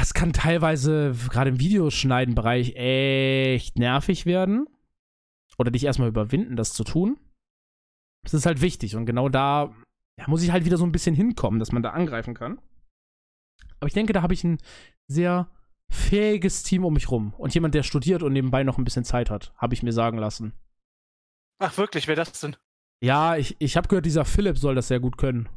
es 0.00 0.14
kann 0.14 0.32
teilweise, 0.32 1.14
gerade 1.30 1.50
im 1.50 1.60
Videoschneiden-Bereich, 1.60 2.74
echt 2.76 3.78
nervig 3.78 4.26
werden. 4.26 4.66
Oder 5.58 5.70
dich 5.70 5.84
erstmal 5.84 6.08
überwinden, 6.08 6.56
das 6.56 6.72
zu 6.72 6.84
tun. 6.84 7.18
Das 8.22 8.34
ist 8.34 8.46
halt 8.46 8.60
wichtig. 8.60 8.96
Und 8.96 9.06
genau 9.06 9.28
da 9.28 9.74
ja, 10.20 10.28
muss 10.28 10.42
ich 10.42 10.52
halt 10.52 10.66
wieder 10.66 10.76
so 10.76 10.84
ein 10.84 10.92
bisschen 10.92 11.14
hinkommen, 11.14 11.58
dass 11.58 11.72
man 11.72 11.82
da 11.82 11.90
angreifen 11.90 12.34
kann. 12.34 12.60
Aber 13.78 13.86
ich 13.86 13.94
denke, 13.94 14.12
da 14.12 14.20
habe 14.20 14.34
ich 14.34 14.44
ein 14.44 14.58
sehr 15.06 15.50
fähiges 15.88 16.62
Team 16.62 16.84
um 16.84 16.92
mich 16.92 17.10
rum. 17.10 17.32
Und 17.38 17.54
jemand, 17.54 17.74
der 17.74 17.82
studiert 17.82 18.22
und 18.22 18.34
nebenbei 18.34 18.62
noch 18.62 18.76
ein 18.76 18.84
bisschen 18.84 19.04
Zeit 19.04 19.30
hat, 19.30 19.54
habe 19.56 19.74
ich 19.74 19.82
mir 19.82 19.92
sagen 19.92 20.18
lassen. 20.18 20.52
Ach, 21.58 21.76
wirklich? 21.78 22.06
Wer 22.06 22.16
das 22.16 22.38
denn? 22.40 22.56
Ja, 23.02 23.36
ich, 23.36 23.56
ich 23.58 23.76
habe 23.78 23.88
gehört, 23.88 24.04
dieser 24.04 24.26
Philipp 24.26 24.58
soll 24.58 24.74
das 24.74 24.88
sehr 24.88 25.00
gut 25.00 25.16
können. 25.16 25.48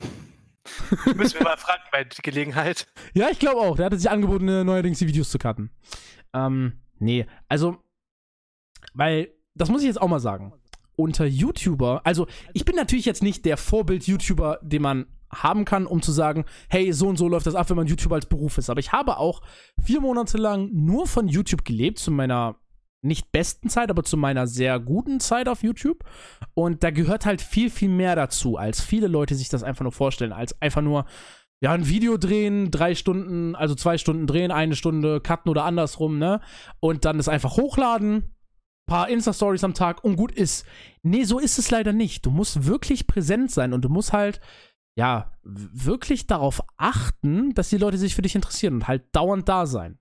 Müssen 1.16 1.40
wir 1.40 1.44
mal 1.44 1.56
fragen 1.56 1.82
bei 1.90 2.04
Gelegenheit. 2.04 2.86
Ja, 3.12 3.28
ich 3.30 3.40
glaube 3.40 3.60
auch. 3.60 3.76
Der 3.76 3.86
hatte 3.86 3.98
sich 3.98 4.08
angeboten, 4.08 4.48
äh, 4.48 4.62
neuerdings 4.62 5.00
die 5.00 5.08
Videos 5.08 5.30
zu 5.30 5.38
cutten. 5.38 5.70
Ähm, 6.32 6.80
nee, 6.98 7.26
also, 7.48 7.82
weil, 8.94 9.34
das 9.54 9.68
muss 9.68 9.82
ich 9.82 9.88
jetzt 9.88 10.00
auch 10.00 10.08
mal 10.08 10.20
sagen. 10.20 10.54
Unter 10.96 11.26
YouTuber, 11.26 12.02
also 12.04 12.26
ich 12.52 12.64
bin 12.64 12.76
natürlich 12.76 13.04
jetzt 13.04 13.22
nicht 13.22 13.44
der 13.44 13.56
Vorbild-YouTuber, 13.56 14.60
den 14.62 14.82
man 14.82 15.06
haben 15.32 15.64
kann, 15.64 15.86
um 15.86 16.02
zu 16.02 16.12
sagen, 16.12 16.44
hey, 16.68 16.92
so 16.92 17.08
und 17.08 17.16
so 17.16 17.28
läuft 17.28 17.46
das 17.46 17.54
ab, 17.54 17.68
wenn 17.70 17.76
man 17.76 17.86
YouTuber 17.86 18.14
als 18.14 18.26
Beruf 18.26 18.58
ist. 18.58 18.70
Aber 18.70 18.80
ich 18.80 18.92
habe 18.92 19.18
auch 19.18 19.42
vier 19.82 20.00
Monate 20.00 20.38
lang 20.38 20.70
nur 20.72 21.06
von 21.06 21.28
YouTube 21.28 21.64
gelebt, 21.64 21.98
zu 21.98 22.10
meiner 22.10 22.56
nicht 23.02 23.32
besten 23.32 23.68
Zeit, 23.68 23.90
aber 23.90 24.02
zu 24.02 24.16
meiner 24.16 24.46
sehr 24.46 24.80
guten 24.80 25.20
Zeit 25.20 25.48
auf 25.48 25.62
YouTube. 25.62 26.04
Und 26.54 26.82
da 26.82 26.90
gehört 26.90 27.26
halt 27.26 27.42
viel, 27.42 27.70
viel 27.70 27.90
mehr 27.90 28.16
dazu, 28.16 28.56
als 28.56 28.80
viele 28.80 29.08
Leute 29.08 29.34
sich 29.34 29.48
das 29.48 29.62
einfach 29.62 29.82
nur 29.82 29.92
vorstellen, 29.92 30.32
als 30.32 30.60
einfach 30.62 30.82
nur, 30.82 31.04
ja, 31.60 31.72
ein 31.72 31.88
Video 31.88 32.16
drehen, 32.16 32.70
drei 32.70 32.94
Stunden, 32.94 33.54
also 33.54 33.74
zwei 33.74 33.98
Stunden 33.98 34.26
drehen, 34.26 34.50
eine 34.50 34.74
Stunde 34.74 35.20
cutten 35.20 35.50
oder 35.50 35.64
andersrum, 35.64 36.18
ne? 36.18 36.40
Und 36.80 37.04
dann 37.04 37.18
das 37.18 37.28
einfach 37.28 37.56
hochladen, 37.56 38.33
paar 38.86 39.08
Insta-Stories 39.08 39.64
am 39.64 39.74
Tag 39.74 40.04
und 40.04 40.16
gut 40.16 40.32
ist. 40.32 40.66
Nee, 41.02 41.24
so 41.24 41.38
ist 41.38 41.58
es 41.58 41.70
leider 41.70 41.92
nicht. 41.92 42.26
Du 42.26 42.30
musst 42.30 42.66
wirklich 42.66 43.06
präsent 43.06 43.50
sein 43.50 43.72
und 43.72 43.82
du 43.82 43.88
musst 43.88 44.12
halt, 44.12 44.40
ja, 44.96 45.32
wirklich 45.42 46.26
darauf 46.26 46.62
achten, 46.76 47.54
dass 47.54 47.70
die 47.70 47.78
Leute 47.78 47.98
sich 47.98 48.14
für 48.14 48.22
dich 48.22 48.34
interessieren 48.34 48.74
und 48.74 48.88
halt 48.88 49.04
dauernd 49.12 49.48
da 49.48 49.66
sein. 49.66 49.98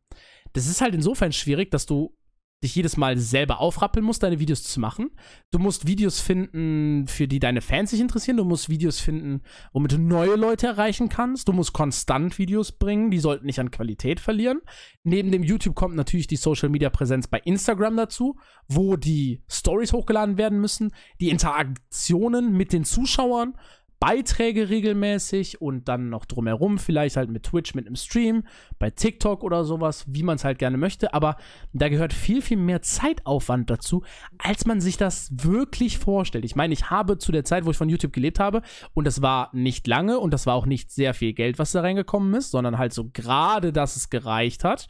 Das 0.53 0.67
ist 0.67 0.81
halt 0.81 0.93
insofern 0.93 1.31
schwierig, 1.31 1.71
dass 1.71 1.85
du 1.85 2.15
dich 2.63 2.75
jedes 2.75 2.97
Mal 2.97 3.17
selber 3.17 3.59
aufrappeln 3.59 4.05
musst, 4.05 4.23
deine 4.23 4.39
Videos 4.39 4.63
zu 4.63 4.79
machen. 4.79 5.11
Du 5.51 5.59
musst 5.59 5.85
Videos 5.85 6.19
finden, 6.19 7.07
für 7.07 7.27
die 7.27 7.39
deine 7.39 7.61
Fans 7.61 7.91
sich 7.91 7.99
interessieren. 7.99 8.37
Du 8.37 8.45
musst 8.45 8.69
Videos 8.69 8.99
finden, 8.99 9.41
womit 9.73 9.91
du 9.91 9.97
neue 9.99 10.35
Leute 10.35 10.67
erreichen 10.67 11.09
kannst. 11.09 11.47
Du 11.47 11.53
musst 11.53 11.73
konstant 11.73 12.37
Videos 12.39 12.71
bringen, 12.71 13.11
die 13.11 13.19
sollten 13.19 13.45
nicht 13.45 13.59
an 13.59 13.71
Qualität 13.71 14.19
verlieren. 14.19 14.61
Neben 15.03 15.31
dem 15.31 15.43
YouTube 15.43 15.75
kommt 15.75 15.95
natürlich 15.95 16.27
die 16.27 16.37
Social 16.37 16.69
Media 16.69 16.89
Präsenz 16.89 17.27
bei 17.27 17.39
Instagram 17.39 17.97
dazu, 17.97 18.37
wo 18.67 18.95
die 18.95 19.43
Stories 19.47 19.93
hochgeladen 19.93 20.37
werden 20.37 20.59
müssen, 20.59 20.91
die 21.19 21.29
Interaktionen 21.29 22.55
mit 22.55 22.73
den 22.73 22.85
Zuschauern 22.85 23.55
Beiträge 24.03 24.67
regelmäßig 24.67 25.61
und 25.61 25.87
dann 25.87 26.09
noch 26.09 26.25
drumherum, 26.25 26.77
vielleicht 26.77 27.15
halt 27.15 27.29
mit 27.29 27.43
Twitch, 27.43 27.73
mit 27.73 27.87
einem 27.87 27.95
Stream, 27.95 28.43
bei 28.77 28.89
TikTok 28.89 29.45
oder 29.45 29.63
sowas, 29.63 30.03
wie 30.09 30.23
man 30.23 30.35
es 30.35 30.43
halt 30.43 30.59
gerne 30.59 30.75
möchte. 30.75 31.13
Aber 31.13 31.37
da 31.71 31.87
gehört 31.87 32.11
viel, 32.11 32.41
viel 32.41 32.57
mehr 32.57 32.81
Zeitaufwand 32.81 33.69
dazu, 33.69 34.03
als 34.37 34.65
man 34.65 34.81
sich 34.81 34.97
das 34.97 35.31
wirklich 35.31 35.99
vorstellt. 35.99 36.43
Ich 36.43 36.57
meine, 36.57 36.73
ich 36.73 36.89
habe 36.89 37.17
zu 37.17 37.31
der 37.31 37.45
Zeit, 37.45 37.63
wo 37.63 37.71
ich 37.71 37.77
von 37.77 37.87
YouTube 37.87 38.11
gelebt 38.11 38.41
habe, 38.41 38.61
und 38.93 39.07
das 39.07 39.21
war 39.21 39.49
nicht 39.53 39.87
lange 39.87 40.19
und 40.19 40.33
das 40.33 40.45
war 40.47 40.55
auch 40.55 40.65
nicht 40.65 40.91
sehr 40.91 41.13
viel 41.13 41.31
Geld, 41.31 41.57
was 41.57 41.71
da 41.71 41.79
reingekommen 41.79 42.33
ist, 42.33 42.51
sondern 42.51 42.77
halt 42.77 42.91
so 42.91 43.09
gerade, 43.09 43.71
dass 43.71 43.95
es 43.95 44.09
gereicht 44.09 44.65
hat, 44.65 44.89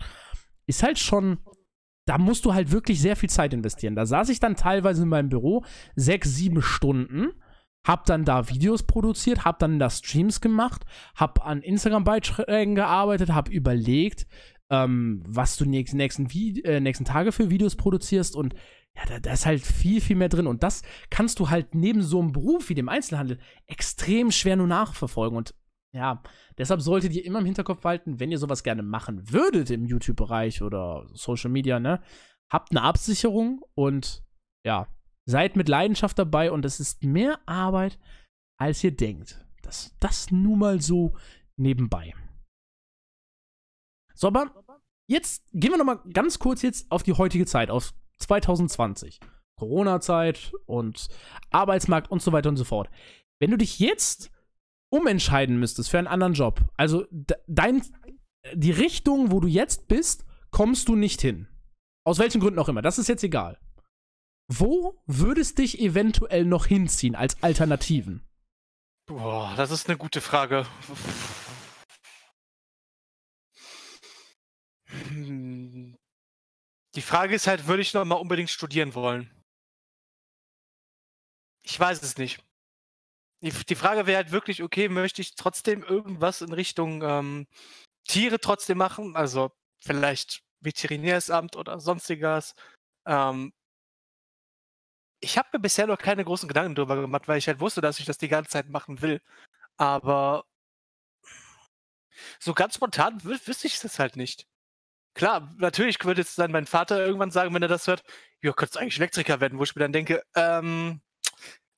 ist 0.65 0.81
halt 0.81 0.97
schon 0.97 1.37
da 2.05 2.17
musst 2.17 2.45
du 2.45 2.53
halt 2.53 2.71
wirklich 2.71 2.99
sehr 2.99 3.15
viel 3.15 3.29
Zeit 3.29 3.53
investieren. 3.53 3.95
Da 3.95 4.05
saß 4.07 4.27
ich 4.29 4.39
dann 4.41 4.55
teilweise 4.55 5.03
in 5.03 5.09
meinem 5.09 5.29
Büro 5.29 5.63
sechs, 5.95 6.35
sieben 6.35 6.63
Stunden 6.63 7.29
hab 7.83 8.05
dann 8.05 8.25
da 8.25 8.49
Videos 8.49 8.83
produziert, 8.83 9.45
hab 9.45 9.59
dann 9.59 9.79
da 9.79 9.89
Streams 9.89 10.41
gemacht, 10.41 10.85
hab 11.15 11.45
an 11.45 11.61
Instagram-Beiträgen 11.61 12.75
gearbeitet, 12.75 13.33
hab 13.33 13.49
überlegt, 13.49 14.27
ähm, 14.69 15.21
was 15.25 15.57
du 15.57 15.65
nächsten, 15.65 15.97
nächsten, 15.97 16.27
äh, 16.63 16.79
nächsten 16.79 17.05
Tage 17.05 17.31
für 17.31 17.49
Videos 17.49 17.75
produzierst 17.75 18.35
und 18.35 18.55
ja, 18.95 19.01
da, 19.07 19.19
da, 19.19 19.33
ist 19.33 19.45
halt 19.45 19.61
viel, 19.61 20.01
viel 20.01 20.15
mehr 20.15 20.29
drin. 20.29 20.45
Und 20.45 20.61
das 20.61 20.83
kannst 21.09 21.39
du 21.39 21.49
halt 21.49 21.73
neben 21.73 22.03
so 22.03 22.19
einem 22.19 22.31
Beruf 22.31 22.69
wie 22.69 22.75
dem 22.75 22.89
Einzelhandel 22.89 23.39
extrem 23.65 24.31
schwer 24.31 24.55
nur 24.55 24.67
nachverfolgen. 24.67 25.35
Und 25.35 25.55
ja, 25.93 26.21
deshalb 26.57 26.81
solltet 26.81 27.13
ihr 27.13 27.25
immer 27.25 27.39
im 27.39 27.45
Hinterkopf 27.45 27.83
halten, 27.83 28.19
wenn 28.19 28.31
ihr 28.31 28.37
sowas 28.37 28.63
gerne 28.63 28.83
machen 28.83 29.31
würdet 29.31 29.71
im 29.71 29.85
YouTube-Bereich 29.85 30.61
oder 30.61 31.07
Social 31.13 31.49
Media, 31.49 31.79
ne, 31.79 32.01
habt 32.51 32.71
eine 32.71 32.83
Absicherung 32.83 33.63
und 33.73 34.23
ja, 34.63 34.87
Seid 35.25 35.55
mit 35.55 35.69
Leidenschaft 35.69 36.19
dabei 36.19 36.51
und 36.51 36.65
es 36.65 36.79
ist 36.79 37.03
mehr 37.03 37.39
Arbeit, 37.45 37.97
als 38.59 38.83
ihr 38.83 38.95
denkt. 38.95 39.45
Das, 39.61 39.95
das 39.99 40.31
nun 40.31 40.59
mal 40.59 40.81
so 40.81 41.15
nebenbei. 41.55 42.13
So, 44.13 44.27
aber 44.27 44.51
jetzt 45.07 45.45
gehen 45.53 45.71
wir 45.71 45.77
noch 45.77 45.85
mal 45.85 46.01
ganz 46.11 46.39
kurz 46.39 46.61
jetzt 46.61 46.91
auf 46.91 47.03
die 47.03 47.13
heutige 47.13 47.45
Zeit, 47.45 47.69
auf 47.69 47.93
2020. 48.19 49.19
Corona-Zeit 49.57 50.53
und 50.65 51.07
Arbeitsmarkt 51.51 52.11
und 52.11 52.21
so 52.21 52.31
weiter 52.31 52.49
und 52.49 52.57
so 52.57 52.63
fort. 52.63 52.89
Wenn 53.39 53.51
du 53.51 53.57
dich 53.57 53.79
jetzt 53.79 54.31
umentscheiden 54.91 55.59
müsstest 55.59 55.89
für 55.89 55.97
einen 55.97 56.07
anderen 56.07 56.33
Job, 56.33 56.61
also 56.77 57.05
dein, 57.47 57.81
die 58.53 58.71
Richtung, 58.71 59.31
wo 59.31 59.39
du 59.39 59.47
jetzt 59.47 59.87
bist, 59.87 60.25
kommst 60.51 60.87
du 60.87 60.95
nicht 60.95 61.21
hin. 61.21 61.47
Aus 62.05 62.19
welchen 62.19 62.41
Gründen 62.41 62.59
auch 62.59 62.69
immer, 62.69 62.81
das 62.81 62.99
ist 62.99 63.07
jetzt 63.07 63.23
egal. 63.23 63.57
Wo 64.59 65.01
würdest 65.05 65.57
dich 65.57 65.79
eventuell 65.79 66.45
noch 66.45 66.65
hinziehen 66.65 67.15
als 67.15 67.41
Alternativen? 67.41 68.25
Boah, 69.05 69.53
das 69.57 69.71
ist 69.71 69.89
eine 69.89 69.97
gute 69.97 70.21
Frage. 70.21 70.65
Die 76.95 77.01
Frage 77.01 77.35
ist 77.35 77.47
halt, 77.47 77.67
würde 77.67 77.81
ich 77.81 77.93
noch 77.93 78.05
mal 78.05 78.15
unbedingt 78.15 78.49
studieren 78.49 78.93
wollen? 78.93 79.29
Ich 81.63 81.79
weiß 81.79 82.01
es 82.03 82.17
nicht. 82.17 82.43
Die, 83.41 83.51
die 83.51 83.75
Frage 83.75 84.05
wäre 84.05 84.17
halt 84.17 84.31
wirklich, 84.31 84.63
okay, 84.63 84.87
möchte 84.87 85.21
ich 85.21 85.35
trotzdem 85.35 85.83
irgendwas 85.83 86.41
in 86.41 86.53
Richtung 86.53 87.01
ähm, 87.01 87.47
Tiere 88.07 88.39
trotzdem 88.39 88.77
machen? 88.77 89.15
Also 89.15 89.51
vielleicht 89.83 90.43
Veterinärsamt 90.61 91.55
oder 91.55 91.79
sonstiges. 91.79 92.53
Ähm, 93.05 93.51
ich 95.23 95.37
habe 95.37 95.49
mir 95.53 95.59
bisher 95.59 95.87
noch 95.87 95.97
keine 95.97 96.25
großen 96.25 96.47
Gedanken 96.47 96.75
darüber 96.75 96.99
gemacht, 96.99 97.27
weil 97.27 97.37
ich 97.37 97.47
halt 97.47 97.59
wusste, 97.59 97.81
dass 97.81 97.99
ich 97.99 98.05
das 98.05 98.17
die 98.17 98.27
ganze 98.27 98.51
Zeit 98.51 98.69
machen 98.69 99.01
will. 99.01 99.21
Aber 99.77 100.45
so 102.39 102.53
ganz 102.53 102.75
spontan 102.75 103.23
wüsste 103.23 103.67
ich 103.67 103.79
das 103.79 103.99
halt 103.99 104.15
nicht. 104.17 104.47
Klar, 105.15 105.53
natürlich 105.57 106.03
würde 106.03 106.21
jetzt 106.21 106.39
dann 106.39 106.51
mein 106.51 106.65
Vater 106.65 107.05
irgendwann 107.05 107.31
sagen, 107.31 107.53
wenn 107.53 107.61
er 107.61 107.67
das 107.67 107.87
hört, 107.87 108.03
ja, 108.41 108.51
könntest 108.53 108.77
eigentlich 108.77 108.97
Elektriker 108.97 109.39
werden, 109.41 109.59
wo 109.59 109.63
ich 109.63 109.75
mir 109.75 109.81
dann 109.81 109.93
denke, 109.93 110.23
ähm, 110.35 111.01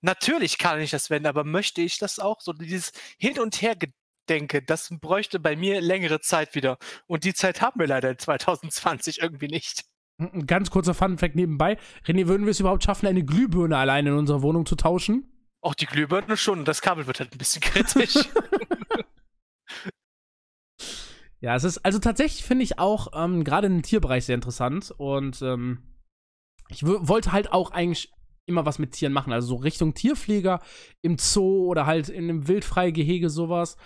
natürlich 0.01 0.57
kann 0.57 0.81
ich 0.81 0.91
das 0.91 1.09
werden, 1.09 1.27
aber 1.27 1.43
möchte 1.43 1.81
ich 1.81 1.97
das 1.99 2.19
auch? 2.19 2.41
So 2.41 2.53
dieses 2.53 2.93
Hin- 3.19 3.39
und 3.39 3.61
Hergedenke, 3.61 4.63
das 4.63 4.89
bräuchte 4.91 5.39
bei 5.39 5.55
mir 5.55 5.81
längere 5.81 6.21
Zeit 6.21 6.55
wieder. 6.55 6.77
Und 7.07 7.23
die 7.25 7.33
Zeit 7.33 7.61
haben 7.61 7.79
wir 7.79 7.87
leider 7.87 8.11
in 8.11 8.19
2020 8.19 9.21
irgendwie 9.21 9.47
nicht. 9.49 9.85
Ein 10.17 10.47
ganz 10.47 10.71
kurzer 10.71 10.93
Funfact 10.93 11.35
nebenbei. 11.35 11.77
René, 12.05 12.27
würden 12.27 12.45
wir 12.45 12.51
es 12.51 12.59
überhaupt 12.59 12.83
schaffen, 12.83 13.07
eine 13.07 13.25
Glühbirne 13.25 13.77
alleine 13.77 14.11
in 14.11 14.15
unserer 14.15 14.41
Wohnung 14.41 14.65
zu 14.65 14.75
tauschen? 14.75 15.25
Auch 15.61 15.73
die 15.73 15.87
Glühbirne 15.87 16.37
schon. 16.37 16.63
Das 16.63 16.81
Kabel 16.81 17.05
wird 17.07 17.19
halt 17.19 17.33
ein 17.33 17.37
bisschen 17.37 17.61
kritisch. 17.63 18.15
ja, 21.41 21.55
es 21.55 21.63
ist, 21.65 21.79
also 21.79 21.99
tatsächlich 21.99 22.45
finde 22.45 22.63
ich 22.63 22.79
auch 22.79 23.07
ähm, 23.13 23.43
gerade 23.43 23.67
im 23.67 23.81
Tierbereich 23.81 24.25
sehr 24.25 24.35
interessant 24.35 24.93
und 24.97 25.41
ähm, 25.41 25.83
ich 26.69 26.85
wollte 26.85 27.31
halt 27.31 27.51
auch 27.51 27.71
eigentlich 27.71 28.11
immer 28.47 28.65
was 28.65 28.79
mit 28.79 28.91
Tieren 28.91 29.13
machen, 29.13 29.33
also 29.33 29.47
so 29.47 29.55
Richtung 29.55 29.93
Tierpfleger 29.93 30.61
im 31.01 31.17
Zoo 31.17 31.65
oder 31.65 31.85
halt 31.85 32.09
in 32.09 32.25
einem 32.25 32.47
Wildfreigehege 32.47 33.29
sowas. 33.29 33.77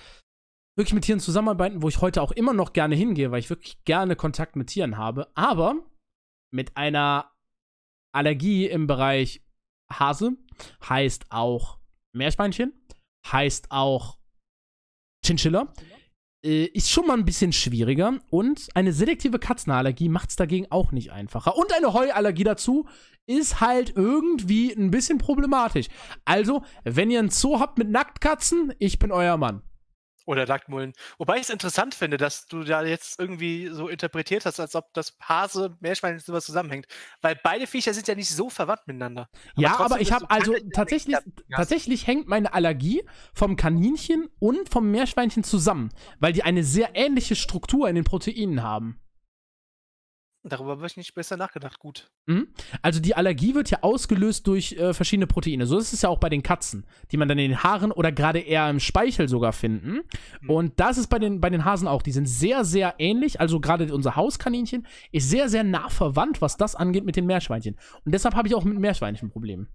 Wirklich 0.77 0.93
mit 0.93 1.05
Tieren 1.05 1.19
zusammenarbeiten, 1.19 1.81
wo 1.81 1.89
ich 1.89 2.01
heute 2.01 2.21
auch 2.21 2.31
immer 2.31 2.53
noch 2.53 2.73
gerne 2.73 2.95
hingehe, 2.95 3.31
weil 3.31 3.39
ich 3.39 3.49
wirklich 3.49 3.83
gerne 3.83 4.15
Kontakt 4.15 4.55
mit 4.55 4.67
Tieren 4.67 4.97
habe. 4.97 5.27
Aber 5.35 5.75
mit 6.51 6.77
einer 6.77 7.31
Allergie 8.11 8.67
im 8.67 8.87
Bereich 8.87 9.41
Hase, 9.91 10.37
heißt 10.87 11.25
auch 11.29 11.79
Meerschweinchen, 12.13 12.73
heißt 13.25 13.71
auch 13.71 14.17
Chinchilla, 15.25 15.73
äh, 16.43 16.65
ist 16.65 16.89
schon 16.89 17.07
mal 17.07 17.17
ein 17.17 17.25
bisschen 17.25 17.53
schwieriger. 17.53 18.19
Und 18.29 18.67
eine 18.73 18.93
selektive 18.93 19.39
Katzenallergie 19.39 20.09
macht 20.09 20.29
es 20.29 20.35
dagegen 20.35 20.67
auch 20.69 20.91
nicht 20.91 21.11
einfacher. 21.11 21.57
Und 21.57 21.73
eine 21.73 21.93
Heuallergie 21.93 22.43
dazu 22.43 22.87
ist 23.25 23.61
halt 23.61 23.93
irgendwie 23.95 24.71
ein 24.71 24.91
bisschen 24.91 25.17
problematisch. 25.17 25.87
Also, 26.25 26.63
wenn 26.83 27.11
ihr 27.11 27.19
ein 27.19 27.29
Zoo 27.29 27.59
habt 27.59 27.77
mit 27.77 27.89
Nacktkatzen, 27.89 28.73
ich 28.79 28.97
bin 28.99 29.11
euer 29.11 29.37
Mann. 29.37 29.61
Oder 30.25 30.45
Nacktmullen. 30.45 30.93
Wobei 31.17 31.35
ich 31.37 31.43
es 31.43 31.49
interessant 31.49 31.95
finde, 31.95 32.17
dass 32.17 32.45
du 32.45 32.63
da 32.63 32.83
jetzt 32.83 33.19
irgendwie 33.19 33.69
so 33.71 33.87
interpretiert 33.87 34.45
hast, 34.45 34.59
als 34.59 34.75
ob 34.75 34.93
das 34.93 35.17
Hase, 35.21 35.75
Meerschwein 35.79 36.15
und 36.15 36.23
sowas 36.23 36.45
zusammenhängt. 36.45 36.87
Weil 37.21 37.39
beide 37.41 37.67
Viecher 37.67 37.93
sind 37.93 38.07
ja 38.07 38.15
nicht 38.15 38.29
so 38.29 38.49
verwandt 38.49 38.85
miteinander. 38.85 39.29
Aber 39.55 39.61
ja, 39.61 39.79
aber 39.79 40.01
ich 40.01 40.11
habe 40.11 40.29
also 40.29 40.55
tatsächlich, 40.73 41.17
tatsächlich 41.51 42.05
hängt 42.07 42.27
meine 42.27 42.53
Allergie 42.53 43.03
vom 43.33 43.55
Kaninchen 43.55 44.29
und 44.39 44.69
vom 44.69 44.91
Meerschweinchen 44.91 45.43
zusammen, 45.43 45.89
weil 46.19 46.33
die 46.33 46.43
eine 46.43 46.63
sehr 46.63 46.95
ähnliche 46.95 47.35
Struktur 47.35 47.89
in 47.89 47.95
den 47.95 48.03
Proteinen 48.03 48.61
haben. 48.63 48.99
Darüber 50.43 50.71
habe 50.71 50.85
ich 50.87 50.95
nicht 50.95 51.13
besser 51.13 51.35
nachgedacht. 51.35 51.79
Gut. 51.79 52.09
Mhm. 52.25 52.47
Also 52.81 53.01
die 53.01 53.13
Allergie 53.13 53.55
wird 53.55 53.69
ja 53.71 53.79
ausgelöst 53.81 54.47
durch 54.47 54.71
äh, 54.73 54.93
verschiedene 54.93 55.27
Proteine. 55.27 55.65
So 55.65 55.77
ist 55.77 55.91
es 55.91 56.01
ja 56.01 56.09
auch 56.09 56.19
bei 56.19 56.29
den 56.29 56.43
Katzen, 56.43 56.85
die 57.11 57.17
man 57.17 57.27
dann 57.27 57.39
in 57.39 57.49
den 57.49 57.63
Haaren 57.63 57.91
oder 57.91 58.13
gerade 58.13 58.39
eher 58.39 58.69
im 58.69 58.79
Speichel 58.79 59.27
sogar 59.27 59.51
finden. 59.51 60.01
Mhm. 60.41 60.49
Und 60.49 60.79
das 60.79 60.97
ist 60.97 61.07
bei 61.07 61.19
den, 61.19 61.41
bei 61.41 61.49
den 61.49 61.65
Hasen 61.65 61.89
auch. 61.89 62.01
Die 62.01 62.13
sind 62.13 62.25
sehr, 62.25 62.63
sehr 62.63 62.95
ähnlich. 62.99 63.41
Also 63.41 63.59
gerade 63.59 63.93
unser 63.93 64.15
Hauskaninchen 64.15 64.87
ist 65.11 65.29
sehr, 65.29 65.49
sehr 65.49 65.65
nah 65.65 65.89
verwandt, 65.89 66.41
was 66.41 66.55
das 66.55 66.73
angeht 66.73 67.03
mit 67.03 67.17
den 67.17 67.25
Meerschweinchen. 67.25 67.77
Und 68.05 68.13
deshalb 68.13 68.35
habe 68.35 68.47
ich 68.47 68.55
auch 68.55 68.63
mit 68.63 68.79
Meerschweinchen 68.79 69.29
Probleme. 69.29 69.67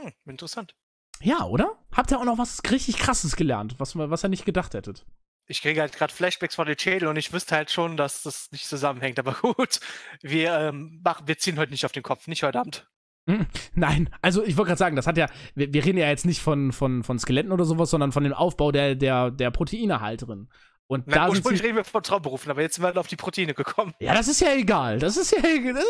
Hm, 0.00 0.12
interessant. 0.26 0.74
Ja, 1.20 1.44
oder? 1.44 1.78
Habt 1.92 2.10
ihr 2.10 2.18
auch 2.18 2.24
noch 2.24 2.38
was 2.38 2.60
richtig 2.70 2.96
krasses 2.96 3.36
gelernt, 3.36 3.76
was, 3.78 3.96
was 3.96 4.24
ihr 4.24 4.28
nicht 4.28 4.44
gedacht 4.44 4.74
hättet? 4.74 5.06
Ich 5.52 5.60
kriege 5.60 5.82
halt 5.82 5.92
gerade 5.92 6.12
Flashbacks 6.12 6.54
von 6.54 6.66
den 6.66 6.78
Schädel 6.78 7.08
und 7.08 7.16
ich 7.16 7.32
wüsste 7.32 7.54
halt 7.54 7.70
schon, 7.70 7.98
dass 7.98 8.22
das 8.22 8.50
nicht 8.52 8.66
zusammenhängt. 8.66 9.18
Aber 9.18 9.32
gut, 9.40 9.80
wir, 10.22 10.58
ähm, 10.58 11.00
machen, 11.04 11.28
wir 11.28 11.38
ziehen 11.38 11.58
heute 11.58 11.70
nicht 11.70 11.84
auf 11.84 11.92
den 11.92 12.02
Kopf, 12.02 12.26
nicht 12.26 12.42
heute 12.42 12.58
Abend. 12.58 12.88
Hm, 13.28 13.46
nein, 13.74 14.12
also 14.20 14.42
ich 14.42 14.56
wollte 14.56 14.70
gerade 14.70 14.78
sagen, 14.78 14.96
das 14.96 15.06
hat 15.06 15.16
ja, 15.16 15.28
wir, 15.54 15.72
wir, 15.72 15.84
reden 15.84 15.98
ja 15.98 16.08
jetzt 16.08 16.24
nicht 16.24 16.40
von, 16.40 16.72
von, 16.72 17.04
von 17.04 17.18
Skeletten 17.20 17.52
oder 17.52 17.64
sowas, 17.64 17.90
sondern 17.90 18.10
von 18.10 18.24
dem 18.24 18.32
Aufbau 18.32 18.72
der, 18.72 18.96
der, 18.96 19.30
der 19.30 19.50
Proteine 19.52 20.00
halt 20.00 20.26
drin. 20.26 20.48
Und 20.88 21.06
Nein, 21.06 21.16
da 21.16 21.28
ursprünglich 21.28 21.62
reden 21.62 21.76
wir 21.76 21.84
von 21.84 22.02
Traumberufen, 22.02 22.50
aber 22.50 22.62
jetzt 22.62 22.74
sind 22.74 22.82
wir 22.82 22.88
halt 22.88 22.98
auf 22.98 23.06
die 23.06 23.16
Proteine 23.16 23.54
gekommen. 23.54 23.94
Ja, 24.00 24.14
das 24.14 24.26
ist 24.26 24.40
ja 24.40 24.54
egal. 24.54 24.98
Das 24.98 25.16
ist 25.16 25.30
ja 25.30 25.38
egal. 25.44 25.84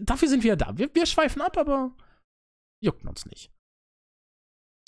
dafür 0.00 0.28
sind 0.28 0.42
wir 0.42 0.50
ja 0.50 0.56
da. 0.56 0.78
Wir, 0.78 0.88
wir 0.94 1.04
schweifen 1.04 1.42
ab, 1.42 1.58
aber 1.58 1.92
juckt 2.80 3.04
uns 3.04 3.26
nicht. 3.26 3.50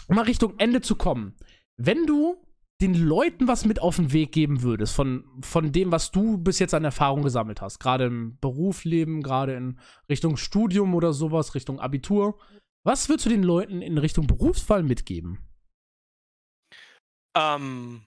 Um 0.06 0.16
mal 0.16 0.22
Richtung 0.22 0.54
Ende 0.58 0.80
zu 0.80 0.94
kommen. 0.94 1.36
Wenn 1.76 2.06
du 2.06 2.45
den 2.80 2.94
Leuten 2.94 3.48
was 3.48 3.64
mit 3.64 3.80
auf 3.80 3.96
den 3.96 4.12
Weg 4.12 4.32
geben 4.32 4.62
würdest, 4.62 4.94
von, 4.94 5.24
von 5.40 5.72
dem, 5.72 5.92
was 5.92 6.10
du 6.10 6.36
bis 6.36 6.58
jetzt 6.58 6.74
an 6.74 6.84
Erfahrung 6.84 7.22
gesammelt 7.22 7.62
hast, 7.62 7.78
gerade 7.78 8.06
im 8.06 8.38
Berufsleben, 8.40 9.22
gerade 9.22 9.54
in 9.54 9.80
Richtung 10.10 10.36
Studium 10.36 10.94
oder 10.94 11.12
sowas, 11.12 11.54
Richtung 11.54 11.80
Abitur, 11.80 12.38
was 12.84 13.08
würdest 13.08 13.26
du 13.26 13.30
den 13.30 13.42
Leuten 13.42 13.82
in 13.82 13.98
Richtung 13.98 14.26
Berufswahl 14.26 14.82
mitgeben? 14.82 15.38
Ähm, 17.34 18.04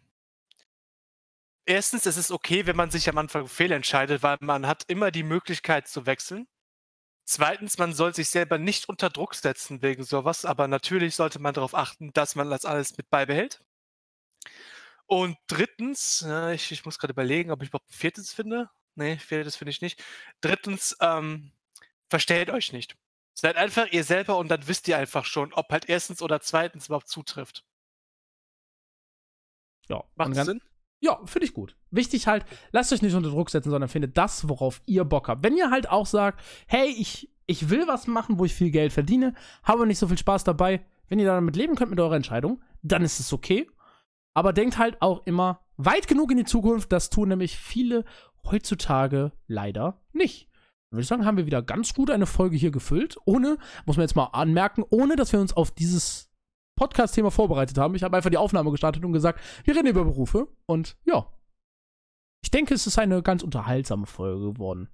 erstens, 1.66 2.06
es 2.06 2.18
ist 2.18 2.32
okay, 2.32 2.66
wenn 2.66 2.76
man 2.76 2.92
sich 2.92 3.10
am 3.10 3.18
Anfang 3.18 3.48
fehlentscheidet, 3.48 4.24
weil 4.24 4.38
man 4.40 4.68
hat 4.68 4.84
immer 4.88 5.12
die 5.12 5.24
Möglichkeit 5.24 5.88
zu 5.88 6.06
wechseln. 6.06 6.48
Zweitens, 7.26 7.78
man 7.78 7.94
soll 7.94 8.16
sich 8.16 8.30
selber 8.30 8.58
nicht 8.58 8.88
unter 8.90 9.10
Druck 9.10 9.36
setzen 9.36 9.82
wegen 9.82 10.04
sowas, 10.04 10.46
aber 10.46 10.68
natürlich 10.68 11.16
sollte 11.16 11.40
man 11.40 11.54
darauf 11.54 11.76
achten, 11.76 12.12
dass 12.14 12.36
man 12.36 12.50
das 12.50 12.66
alles 12.66 12.98
mit 12.98 13.10
beibehält. 13.10 13.62
Und 15.06 15.38
drittens, 15.48 16.24
äh, 16.28 16.54
ich, 16.54 16.72
ich 16.72 16.86
muss 16.86 17.00
gerade 17.00 17.14
überlegen, 17.14 17.52
ob 17.52 17.62
ich 17.64 17.70
überhaupt 17.70 17.90
ein 17.90 17.94
viertes 17.94 18.32
finde. 18.32 18.70
Nee, 18.96 19.18
viertes 19.18 19.56
finde 19.56 19.72
ich 19.72 19.82
nicht. 19.82 20.04
Drittens, 20.42 20.96
ähm, 21.02 21.52
verstellt 22.10 22.50
euch 22.50 22.74
nicht. 22.74 22.96
Seid 23.34 23.56
einfach 23.56 23.88
ihr 23.92 24.04
selber 24.04 24.38
und 24.38 24.50
dann 24.50 24.68
wisst 24.68 24.88
ihr 24.88 24.98
einfach 24.98 25.26
schon, 25.26 25.54
ob 25.54 25.70
halt 25.70 25.88
erstens 25.88 26.22
oder 26.22 26.42
zweitens 26.42 26.88
überhaupt 26.88 27.08
zutrifft. 27.08 27.64
Ja, 29.88 30.04
macht 30.16 30.36
das 30.36 30.46
Sinn? 30.46 30.62
Ja, 31.00 31.20
finde 31.26 31.46
ich 31.46 31.54
gut. 31.54 31.78
Wichtig 31.92 32.28
halt, 32.28 32.46
lasst 32.72 32.92
euch 32.92 33.02
nicht 33.02 33.16
unter 33.16 33.30
Druck 33.30 33.50
setzen, 33.50 33.70
sondern 33.70 33.90
findet 33.90 34.18
das, 34.18 34.50
worauf 34.50 34.82
ihr 34.86 35.06
Bock 35.06 35.30
habt. 35.30 35.44
Wenn 35.44 35.56
ihr 35.56 35.72
halt 35.72 35.90
auch 35.90 36.06
sagt, 36.06 36.44
hey, 36.68 36.90
ich, 36.90 37.32
ich 37.46 37.70
will 37.70 37.88
was 37.88 38.06
machen, 38.06 38.38
wo 38.38 38.46
ich 38.46 38.54
viel 38.54 38.72
Geld 38.72 38.92
verdiene, 38.92 39.34
habe 39.64 39.88
nicht 39.88 40.00
so 40.00 40.08
viel 40.08 40.18
Spaß 40.18 40.44
dabei, 40.44 40.86
wenn 41.08 41.20
ihr 41.20 41.26
damit 41.26 41.56
leben 41.56 41.76
könnt 41.76 41.92
mit 41.92 42.00
eurer 42.00 42.18
Entscheidung, 42.18 42.62
dann 42.82 43.04
ist 43.04 43.20
es 43.20 43.32
okay. 43.32 43.70
Aber 44.34 44.54
denkt 44.54 44.78
halt 44.78 45.02
auch 45.02 45.26
immer 45.26 45.62
weit 45.78 46.08
genug 46.08 46.32
in 46.32 46.38
die 46.38 46.46
Zukunft. 46.46 46.92
Das 46.92 47.10
tun 47.10 47.30
nämlich 47.30 47.58
viele 47.58 48.06
heutzutage 48.44 49.32
leider 49.48 50.02
nicht. 50.14 50.50
Dann 50.90 50.98
würde 50.98 51.02
ich 51.04 51.08
sagen, 51.08 51.26
haben 51.26 51.38
wir 51.38 51.46
wieder 51.46 51.62
ganz 51.62 51.94
gut 51.94 52.10
eine 52.10 52.26
Folge 52.26 52.58
hier 52.58 52.72
gefüllt. 52.72 53.18
Ohne, 53.26 53.58
muss 53.86 53.98
man 53.98 54.04
jetzt 54.04 54.16
mal 54.16 54.26
anmerken, 54.26 54.84
ohne 54.90 55.16
dass 55.16 55.32
wir 55.34 55.40
uns 55.40 55.54
auf 55.54 55.72
dieses 55.72 56.32
Podcast-Thema 56.76 57.30
vorbereitet 57.30 57.78
haben. 57.78 57.94
Ich 57.96 58.04
habe 58.04 58.16
einfach 58.18 58.30
die 58.30 58.38
Aufnahme 58.38 58.72
gestartet 58.72 59.04
und 59.04 59.14
gesagt, 59.14 59.42
wir 59.66 59.76
reden 59.76 59.88
über 59.88 60.06
Berufe. 60.06 60.48
Und 60.66 60.98
ja. 61.06 61.32
Ich 62.42 62.52
denke, 62.52 62.74
es 62.74 62.88
ist 62.88 62.98
eine 62.98 63.22
ganz 63.22 63.44
unterhaltsame 63.44 64.06
Folge 64.06 64.54
geworden. 64.54 64.90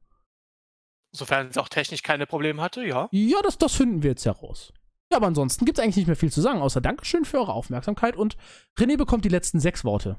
Sofern 1.16 1.48
es 1.48 1.58
auch 1.58 1.70
technisch 1.70 2.02
keine 2.02 2.26
Probleme 2.26 2.62
hatte, 2.62 2.86
ja. 2.86 3.08
Ja, 3.12 3.42
das, 3.44 3.58
das 3.58 3.76
finden 3.76 4.04
wir 4.04 4.10
jetzt 4.12 4.26
heraus. 4.26 4.74
Ja, 5.12 5.18
aber 5.18 5.28
ansonsten 5.28 5.66
gibt 5.66 5.78
es 5.78 5.84
eigentlich 5.84 5.98
nicht 5.98 6.08
mehr 6.08 6.16
viel 6.16 6.32
zu 6.32 6.42
sagen, 6.42 6.62
außer 6.62 6.82
Dankeschön 6.82 7.26
für 7.26 7.38
eure 7.38 7.54
Aufmerksamkeit 7.54 8.16
und 8.16 8.38
René 8.78 8.98
bekommt 8.98 9.26
die 9.26 9.30
letzten 9.30 9.60
sechs 9.60 9.84
Worte. 9.84 10.18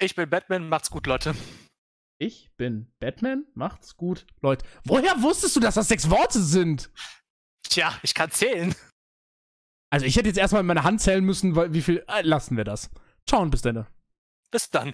Ich 0.00 0.14
bin 0.14 0.28
Batman, 0.28 0.68
macht's 0.68 0.90
gut, 0.90 1.06
Leute. 1.06 1.34
Ich 2.18 2.50
bin 2.56 2.92
Batman, 3.00 3.46
macht's 3.54 3.96
gut, 3.96 4.26
Leute. 4.40 4.64
Woher 4.84 5.22
wusstest 5.22 5.56
du, 5.56 5.60
dass 5.60 5.74
das 5.74 5.88
sechs 5.88 6.10
Worte 6.10 6.40
sind? 6.42 6.90
Tja, 7.68 7.98
ich 8.02 8.14
kann 8.14 8.30
zählen. 8.30 8.74
Also 9.90 10.06
ich 10.06 10.16
hätte 10.16 10.28
jetzt 10.28 10.38
erstmal 10.38 10.60
in 10.60 10.66
meine 10.66 10.84
Hand 10.84 11.00
zählen 11.00 11.24
müssen, 11.24 11.54
weil 11.56 11.72
wie 11.72 11.82
viel. 11.82 12.04
Äh, 12.08 12.22
lassen 12.22 12.56
wir 12.56 12.64
das. 12.64 12.90
Ciao 13.28 13.40
und 13.40 13.50
bis 13.50 13.62
dann. 13.62 13.86
Bis 14.50 14.68
dann. 14.70 14.92